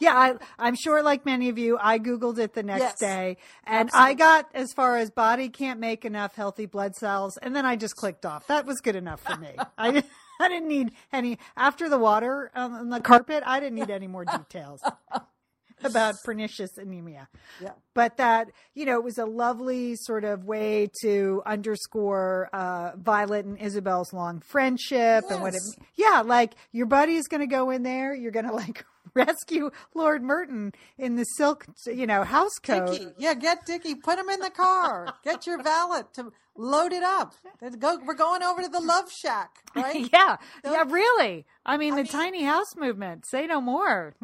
[0.00, 3.36] Yeah, I, I'm sure, like many of you, I Googled it the next Yes, day
[3.64, 7.36] and I got as far as body can't make enough healthy blood cells.
[7.36, 8.46] And then I just clicked off.
[8.46, 9.50] That was good enough for me.
[9.78, 10.02] I,
[10.40, 14.24] I didn't need any, after the water on the carpet, I didn't need any more
[14.24, 14.80] details
[15.84, 17.28] about pernicious anemia.
[17.60, 17.72] Yeah.
[17.94, 23.44] But that, you know, it was a lovely sort of way to underscore uh, Violet
[23.44, 25.62] and Isobel's long friendship and what it,
[25.94, 28.14] yeah, like your buddy is going to go in there.
[28.14, 28.84] You're going to like
[29.14, 32.92] rescue Lord Merton in the silk, you know, house coat.
[32.92, 35.14] Dicky, yeah, get Dicky, put him in the car.
[35.24, 37.34] Get your valet to load it up.
[37.78, 37.98] Go.
[38.04, 40.08] We're going over to the Love Shack, right?
[40.12, 41.46] yeah, yeah, really.
[41.64, 43.26] I mean, the mean- tiny house movement.
[43.26, 44.14] Say no more.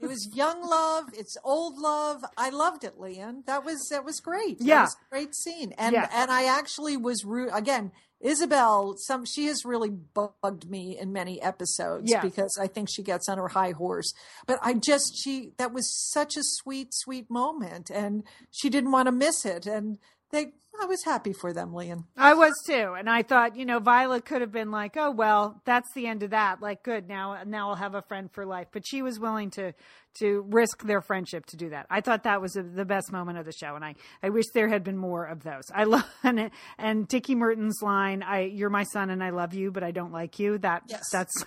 [0.00, 1.06] It was young love.
[1.12, 2.24] It's old love.
[2.36, 3.42] I loved it, Lian.
[3.46, 4.56] That was that was great.
[4.60, 4.82] Yeah.
[4.82, 5.72] was a great scene.
[5.76, 6.08] And Yeah.
[6.14, 7.92] and I actually was root again.
[8.24, 12.22] Isobel, some she has really bugged me in many episodes Yes.
[12.22, 14.12] because I think she gets on her high horse.
[14.46, 19.06] But I just she that was such a sweet, sweet moment, and she didn't want
[19.06, 19.66] to miss it.
[19.66, 19.98] And
[20.30, 22.04] they, I was happy for them, Lian.
[22.16, 25.60] I was too, and I thought, you know, Violet could have been like, "Oh well,
[25.64, 26.62] that's the end of that.
[26.62, 29.74] Like, good now, now I'll have a friend for life." But she was willing to
[30.20, 31.86] to risk their friendship to do that.
[31.90, 34.68] I thought that was the best moment of the show, and I I wish there
[34.68, 35.64] had been more of those.
[35.74, 39.70] I love and and Dickie Merton's line, "I you're my son and I love you,
[39.70, 41.08] but I don't like you." That Yes.
[41.10, 41.44] that's.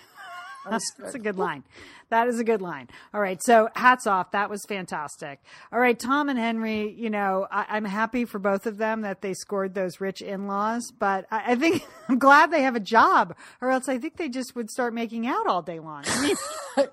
[0.66, 1.38] That was That's a good.
[1.38, 1.64] line.
[2.10, 2.88] That is a good line.
[3.14, 3.40] All right.
[3.44, 4.32] So hats off.
[4.32, 5.40] That was fantastic.
[5.72, 5.98] All right.
[5.98, 9.76] Tom and Henry, you know, I, I'm happy for both of them that they scored
[9.76, 13.70] those rich in laws, but I, I think I'm glad they have a job or
[13.70, 16.04] else I think they just would start making out all day long.
[16.08, 16.88] I mean,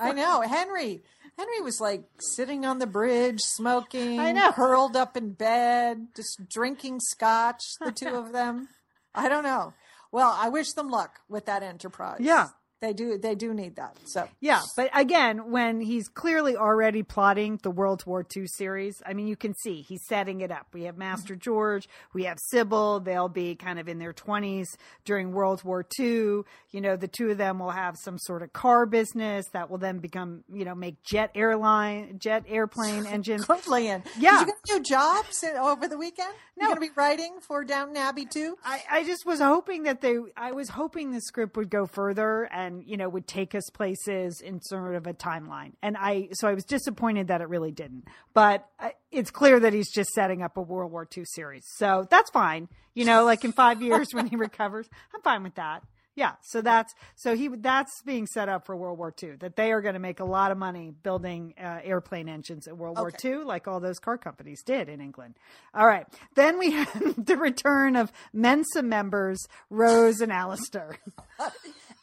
[0.00, 1.02] I know Henry.
[1.36, 4.52] Henry was like sitting on the bridge, smoking, I know.
[4.52, 7.62] curled up in bed, just drinking scotch.
[7.80, 8.68] The two of them.
[9.14, 9.74] I don't know.
[10.12, 12.18] Well, I wish them luck with that enterprise.
[12.20, 12.48] Yeah.
[12.84, 13.18] They do.
[13.18, 13.96] They do need that.
[14.04, 19.14] So Yeah, but again, when he's clearly already plotting the World War II series, I
[19.14, 20.66] mean, you can see he's setting it up.
[20.72, 23.00] We have Master George, we have Sybil.
[23.00, 24.66] They'll be kind of in their 20s
[25.04, 26.42] during World War II.
[26.70, 29.78] You know, the two of them will have some sort of car business that will
[29.78, 33.48] then become, you know, make jet airline, jet airplane engines.
[33.48, 33.88] Lovely.
[33.88, 34.40] And Yeah.
[34.40, 36.32] you get new jobs over the weekend?
[36.56, 36.68] No.
[36.68, 38.56] You're going to be writing for Downton Abbey too.
[38.64, 42.44] I, I just was hoping that they, I was hoping the script would go further
[42.52, 45.72] and and you know would take us places in sort of a timeline.
[45.82, 48.04] And I so I was disappointed that it really didn't.
[48.32, 52.06] But uh, it's clear that he's just setting up a World War II series, so
[52.10, 52.68] that's fine.
[52.94, 55.82] You know, like in five years when he recovers, I'm fine with that.
[56.16, 59.32] Yeah, so that's so he that's being set up for World War II.
[59.40, 62.78] That they are going to make a lot of money building uh, airplane engines in
[62.78, 63.28] World Okay.
[63.28, 65.34] War II, like all those car companies did in England.
[65.74, 66.06] All right,
[66.36, 70.98] then we have the return of Mensa members Rose and Alistair.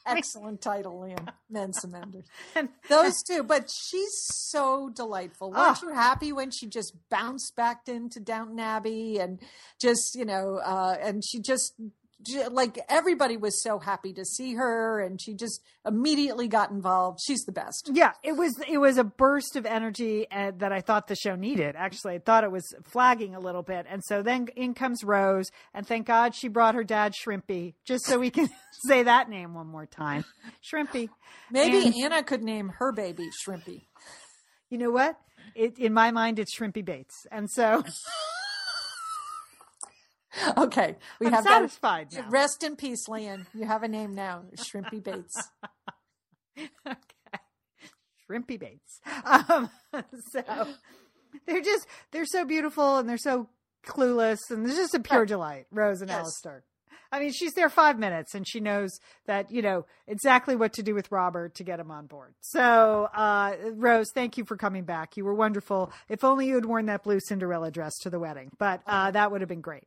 [0.06, 1.28] Excellent title, Lian.
[1.50, 2.26] Mensa Menders.
[2.90, 5.52] Those two, but she's so delightful.
[5.52, 5.80] Weren't Ah.
[5.84, 9.40] you happy when she just bounced back into Downton Abbey and
[9.80, 11.74] just, you know, uh, and she just,
[12.52, 17.20] like everybody was so happy to see her and she just immediately got involved.
[17.26, 17.90] She's the best.
[17.94, 21.36] Yeah, it was it was a burst of energy uh, that I thought the show
[21.36, 21.76] needed.
[21.76, 25.52] Actually, I thought it was flagging a little bit, and so then in comes Rose,
[25.74, 28.50] and thank God she brought her dad Shrimpy, just so we can
[28.88, 30.26] say that name one more time,
[30.64, 31.10] Shrimpy.
[31.52, 33.88] Maybe And- Anna could name her baby Shrimpy.
[34.70, 35.18] You know what?
[35.56, 37.84] It, in my mind, it's Shrimpy Bates, and so
[40.58, 42.26] Okay, we I'm have satisfied that.
[42.26, 42.30] now.
[42.30, 43.48] Rest in peace, Leon.
[43.54, 45.50] You have a name now, Shrimpy Bates.
[46.88, 47.40] okay.
[48.30, 49.02] Shrimpy Bates.
[49.26, 49.70] Um,
[50.32, 50.44] so
[51.46, 53.50] they're just they're so beautiful and they're so
[53.86, 56.20] clueless and there's just a pure delight, Rose and Yes.
[56.20, 56.64] Alistair.
[57.12, 60.84] I mean, she's there five minutes and she knows that, you know, exactly what to
[60.84, 62.34] do with Robert to get him on board.
[62.40, 65.18] So, uh, Rose, thank you for coming back.
[65.18, 65.92] You were wonderful.
[66.08, 69.32] If only you had worn that blue Cinderella dress to the wedding, but, uh, that
[69.32, 69.84] would have been great.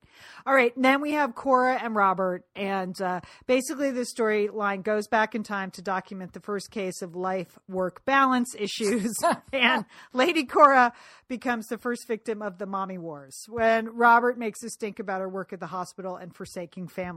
[0.47, 0.73] All right.
[0.77, 2.45] Then we have Cora and Robert.
[2.55, 7.17] And, uh, basically the storyline goes back in time to document the first case of
[7.17, 9.15] life work balance issues.
[9.53, 10.93] and Lady Cora
[11.29, 15.29] becomes the first victim of the mommy wars when Robert makes a stink about her
[15.29, 17.14] work at the hospital and forsaking family.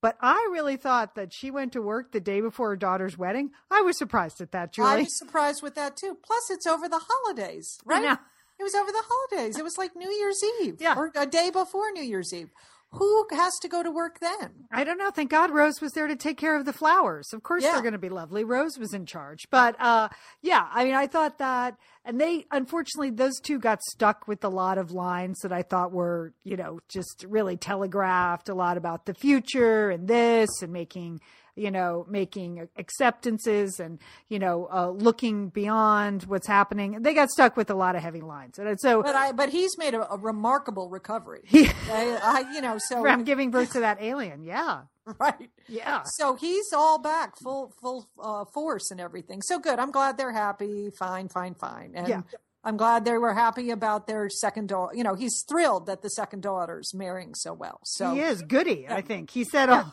[0.00, 3.50] But I really thought that she went to work the day before her daughter's wedding.
[3.70, 4.88] I was surprised at that, Julie.
[4.88, 6.16] I was surprised with that too.
[6.24, 8.18] Plus, it's over the holidays, right?
[8.58, 9.56] It was over the holidays.
[9.58, 10.94] It was like New Year's Eve, Yeah.
[10.96, 12.50] or a day before New Year's Eve.
[12.92, 14.50] Who has to go to work then?
[14.70, 15.10] I don't know.
[15.10, 17.32] Thank God Rose was there to take care of the flowers.
[17.32, 17.72] Of course Yeah.
[17.72, 18.44] they're going to be lovely.
[18.44, 19.48] Rose was in charge.
[19.50, 20.08] But uh
[20.42, 24.48] yeah, I mean I thought that and they unfortunately those two got stuck with a
[24.48, 29.06] lot of lines that I thought were, you know, just really telegraphed a lot about
[29.06, 31.20] the future and this and making
[31.56, 33.98] you know, making acceptances and,
[34.28, 37.02] you know, uh, looking beyond what's happening.
[37.02, 38.58] They got stuck with a lot of heavy lines.
[38.58, 41.42] And so But I, but he's made a, a remarkable recovery.
[41.46, 44.42] he, I, I, you know, so from giving birth to that alien.
[44.42, 44.82] Yeah.
[45.18, 45.50] right.
[45.68, 46.02] Yeah.
[46.04, 49.42] So he's all back, full full uh, force and everything.
[49.42, 49.78] So good.
[49.80, 50.90] I'm glad they're happy.
[50.96, 51.92] Fine, fine, fine.
[51.94, 52.22] And Yeah.
[52.64, 54.94] I'm glad they were happy about their second daughter.
[54.94, 57.80] You know, he's thrilled that the second daughter's marrying so well.
[57.82, 59.30] So he is goody, I think.
[59.30, 59.92] He said, oh, or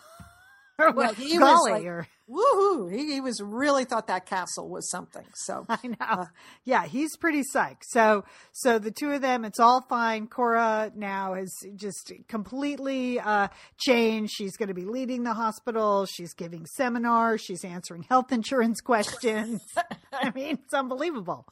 [0.94, 2.92] Well, what, he was like- or woohoo!
[2.92, 5.26] He, he was really thought that castle was something.
[5.34, 6.28] So I know.
[6.64, 7.84] yeah, he's pretty psyched.
[7.84, 10.28] So, so the two of them, it's all fine.
[10.28, 14.34] Cora now has just completely uh, changed.
[14.34, 16.06] She's going to be leading the hospital.
[16.06, 17.42] She's giving seminars.
[17.42, 19.62] She's answering health insurance questions.
[20.14, 21.46] I mean, it's unbelievable,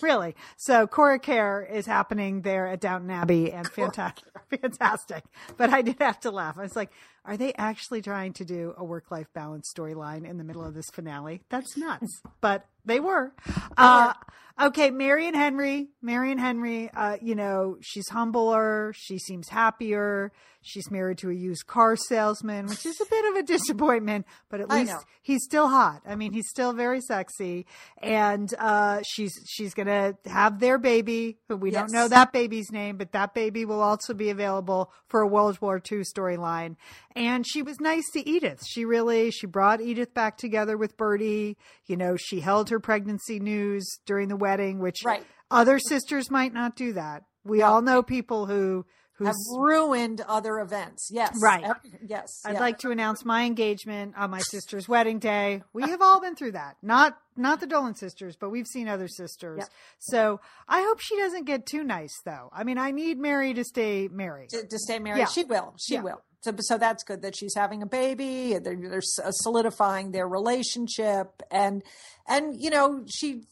[0.00, 0.34] really.
[0.56, 4.24] So, Cora Care is happening there at Downton Abbey, and fantastic,
[4.60, 5.24] fantastic.
[5.56, 6.58] But I did have to laugh.
[6.58, 6.90] I was like,
[7.24, 10.86] are they actually trying to do a work-life balance storyline in the middle of this
[10.92, 11.42] finale?
[11.48, 12.20] That's nuts.
[12.40, 13.32] But they were.
[13.76, 14.12] Uh,
[14.60, 15.88] okay, Marion Henry.
[16.02, 16.90] Marion Henry.
[16.92, 18.92] Uh, you know, she's humbler.
[18.96, 20.32] She seems happier.
[20.62, 24.26] She's married to a used car salesman, which is a bit of a disappointment.
[24.50, 25.00] But at I least know.
[25.22, 26.02] he's still hot.
[26.06, 27.64] I mean, he's still very sexy,
[28.02, 31.38] and uh, she's she's gonna have their baby.
[31.48, 35.22] But we don't know that baby's name, but that baby will also be available for
[35.22, 36.76] a World War II storyline.
[37.16, 38.62] And she was nice to Edith.
[38.66, 41.56] She really she brought Edith back together with Bertie.
[41.86, 45.24] You know, she held her pregnancy news during the wedding, which Right.
[45.50, 47.24] other sisters might not do that.
[47.44, 48.84] We all know people who
[49.14, 51.10] who have ruined other events.
[51.12, 51.36] Yes.
[51.42, 51.62] Right.
[51.62, 52.40] Every- yes.
[52.46, 52.60] I'd yeah.
[52.60, 55.62] like to announce my engagement on my sister's wedding day.
[55.74, 56.78] We have all been through that.
[56.80, 59.58] Not not the Dolan sisters, but we've seen other sisters.
[59.58, 59.66] Yeah.
[59.98, 62.48] So I hope she doesn't get too nice though.
[62.50, 64.50] I mean, I need Mary to stay married.
[64.50, 65.18] to, to stay married.
[65.20, 65.26] Yeah.
[65.26, 65.74] She will.
[65.78, 66.22] She will.
[66.42, 68.58] So, so that's good that she's having a baby.
[68.58, 71.82] They're, they're uh, solidifying their relationship, and
[72.26, 73.42] and you know she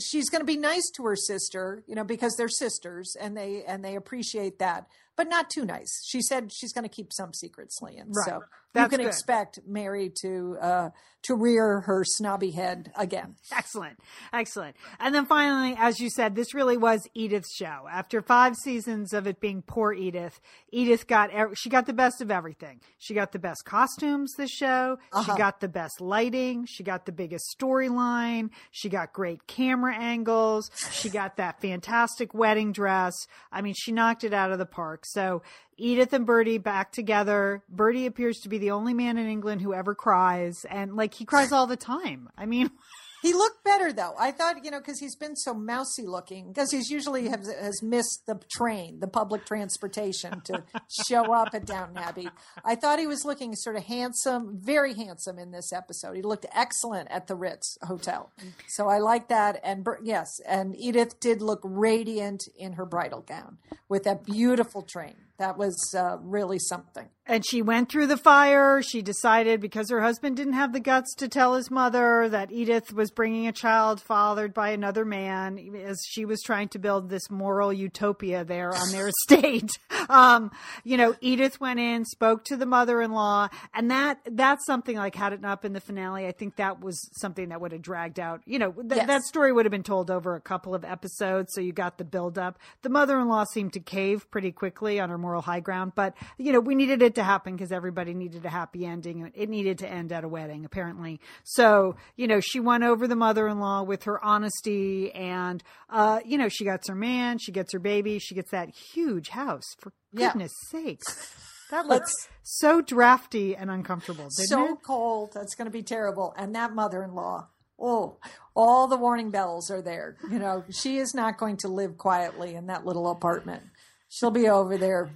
[0.00, 3.62] she's going to be nice to her sister, you know, because they're sisters, and they
[3.64, 4.86] and they appreciate that.
[5.16, 6.02] but not too nice.
[6.06, 8.06] She said she's going to keep some secrets, Lian.
[8.08, 8.26] Right.
[8.26, 8.42] So
[8.74, 9.06] you can good.
[9.06, 10.90] expect Mary to uh,
[11.22, 13.34] to rear her snobby head again.
[13.52, 13.98] Excellent.
[14.32, 14.74] Excellent.
[14.98, 17.86] And then finally, as you said, this really was Edith's show.
[17.90, 20.40] After five seasons of it being poor Edith,
[20.72, 22.80] Edith got, she got the best of everything.
[22.98, 24.96] She got the best costumes this show.
[25.12, 25.36] She Uh-huh.
[25.36, 26.64] got the best lighting.
[26.66, 28.48] She got the biggest storyline.
[28.70, 30.70] She got great camera angles.
[30.90, 33.14] She got that fantastic wedding dress.
[33.52, 35.04] I mean, she knocked it out of the park.
[35.06, 35.42] So
[35.76, 37.62] Edith and Bertie back together.
[37.68, 41.24] Bertie appears to be the only man in England who ever cries and like he
[41.24, 42.28] cries all the time.
[42.36, 42.70] I mean,
[43.22, 44.14] He looked better though.
[44.18, 47.82] I thought, you know, because he's been so mousy looking, because he's usually has, has
[47.82, 50.64] missed the train, the public transportation to
[51.06, 52.28] show up at Downton Abbey.
[52.64, 56.16] I thought he was looking sort of handsome, very handsome in this episode.
[56.16, 58.32] He looked excellent at the Ritz Hotel.
[58.68, 59.60] So I like that.
[59.62, 65.16] And yes, and Edith did look radiant in her bridal gown with that beautiful train.
[65.40, 67.08] That was uh, really something.
[67.26, 68.82] And she went through the fire.
[68.82, 72.92] She decided because her husband didn't have the guts to tell his mother that Edith
[72.92, 77.30] was bringing a child fathered by another man, as she was trying to build this
[77.30, 79.70] moral utopia there on their estate.
[80.08, 80.50] Um,
[80.82, 85.32] you know, Edith went in, spoke to the mother-in-law, and that that's something like had
[85.32, 86.26] it not been the finale.
[86.26, 88.40] I think that was something that would have dragged out.
[88.44, 89.06] You know, th- Yes.
[89.06, 92.04] that story would have been told over a couple of episodes, so you got the
[92.04, 92.58] build up.
[92.82, 96.60] The mother-in-law seemed to cave pretty quickly on her moral high ground, but you know,
[96.60, 99.30] we needed it to happen because everybody needed a happy ending.
[99.34, 101.20] It needed to end at a wedding, apparently.
[101.44, 106.48] So, you know, she won over the mother-in-law with her honesty and uh, you know,
[106.48, 109.64] she gets her man, she gets her baby, she gets that huge house.
[109.78, 110.28] For Yeah.
[110.32, 111.34] goodness sakes.
[111.70, 114.82] That looks Let's- so drafty and uncomfortable, so it?
[114.82, 115.30] cold.
[115.34, 116.34] That's going to be terrible.
[116.36, 117.48] And that mother in law,
[117.78, 118.18] oh,
[118.56, 120.16] all the warning bells are there.
[120.28, 123.62] You know, she is not going to live quietly in that little apartment.
[124.10, 125.08] She'll be over there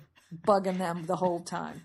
[0.46, 1.82] bugging them the whole time.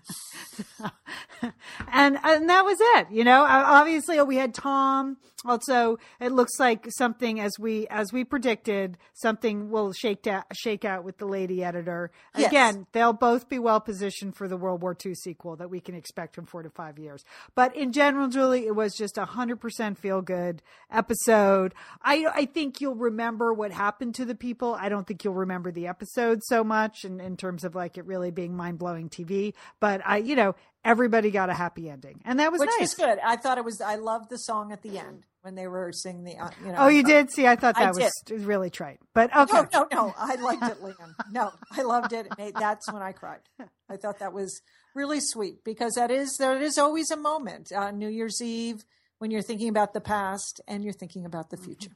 [1.92, 6.86] and and that was it you know obviously we had tom also it looks like
[6.90, 11.64] something as we as we predicted something will shake out shake out with the lady
[11.64, 12.10] editor.
[12.36, 12.48] Yes.
[12.48, 15.94] again they'll both be well positioned for the world war ii sequel that we can
[15.94, 17.24] expect in four to five years.
[17.54, 21.74] But in general julie it was just a hundred percent feel good episode.
[22.02, 24.74] I i think you'll remember what happened to the people.
[24.74, 28.04] I don't think you'll remember the episode so much in, in terms of like it
[28.04, 30.54] really being mind-blowing tv but i you know
[30.84, 32.20] everybody got a happy ending.
[32.24, 32.80] And that was Which nice.
[32.80, 33.18] was good.
[33.24, 36.24] I thought it was, I loved the song at the end when they were singing
[36.24, 36.78] the, uh, you know.
[36.78, 39.68] oh you uh, did see i thought I that was really trite but okay No,
[39.72, 40.14] no, no.
[40.16, 41.14] I liked it, Lian.
[41.32, 42.26] No, I loved it.
[42.26, 43.40] It made- That's when I cried.
[43.88, 44.60] I thought that was
[44.94, 48.84] really sweet because that is there is always a moment on New Year's Eve
[49.18, 51.66] when you're thinking about the past and you're thinking about the mm-hmm.
[51.66, 51.90] future.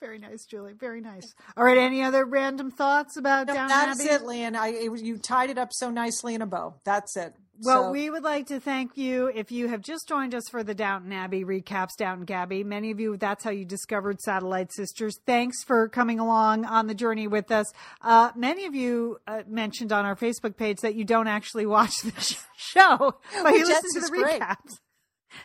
[0.00, 4.00] Very nice julie very nice all right any other random thoughts about No, down that's
[4.00, 4.54] abbey it, Lian.
[4.56, 6.74] I it, was- you tied it up so nicely in a bow.
[6.84, 7.34] That's it.
[7.62, 10.62] Well, So- we would like to thank you if you have just joined us for
[10.62, 12.62] the Downton Abbey recaps, Downton Gabby.
[12.64, 15.18] Many of you, that's how you discovered Satellite Sisters.
[15.26, 17.66] Thanks for coming along on the journey with us.
[18.02, 21.94] Uh, many of you uh, mentioned on our Facebook page that you don't actually watch
[22.02, 22.12] the
[22.56, 24.42] show, but you Which listen to the great.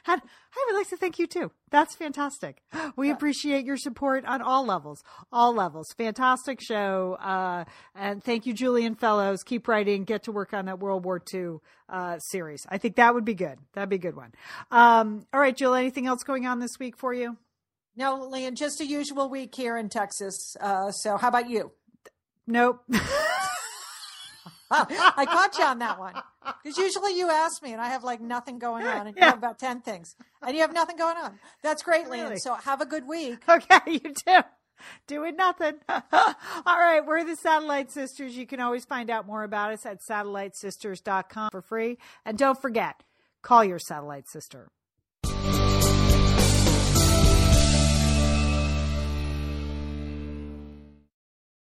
[0.07, 1.51] And I would like to thank you too.
[1.69, 2.61] That's fantastic.
[2.97, 5.01] We appreciate your support on all levels,
[5.31, 5.87] all levels.
[5.97, 7.17] Fantastic show.
[7.19, 7.63] Uh,
[7.95, 9.43] and thank you, Julian Fellowes.
[9.43, 10.03] Keep writing.
[10.03, 11.57] Get to work on that World War II
[11.89, 12.65] uh, series.
[12.69, 13.57] I think that would be good.
[13.73, 14.33] That'd be a good one.
[14.71, 17.37] Um, all right, Jill, anything else going on this week for you?
[17.95, 20.55] no, Lian, just a usual week here in Texas.
[20.59, 21.71] Uh, so how about you?
[22.47, 22.83] Nope.
[25.17, 26.13] I caught you on that one.
[26.63, 29.37] Because usually you ask me and I have like nothing going on and you have
[29.37, 31.39] about 10 things and you have nothing going on.
[31.61, 32.07] That's great.
[32.07, 32.37] Really?
[32.37, 33.39] So have a good week.
[33.47, 34.41] Okay, you too.
[35.05, 35.75] Doing nothing.
[35.89, 36.01] All
[36.65, 38.35] right, we're the Satellite Sisters.
[38.35, 41.97] You can always find out more about us at satellitesisters.com for free.
[42.25, 43.03] And don't forget,
[43.43, 44.69] call your satellite sister.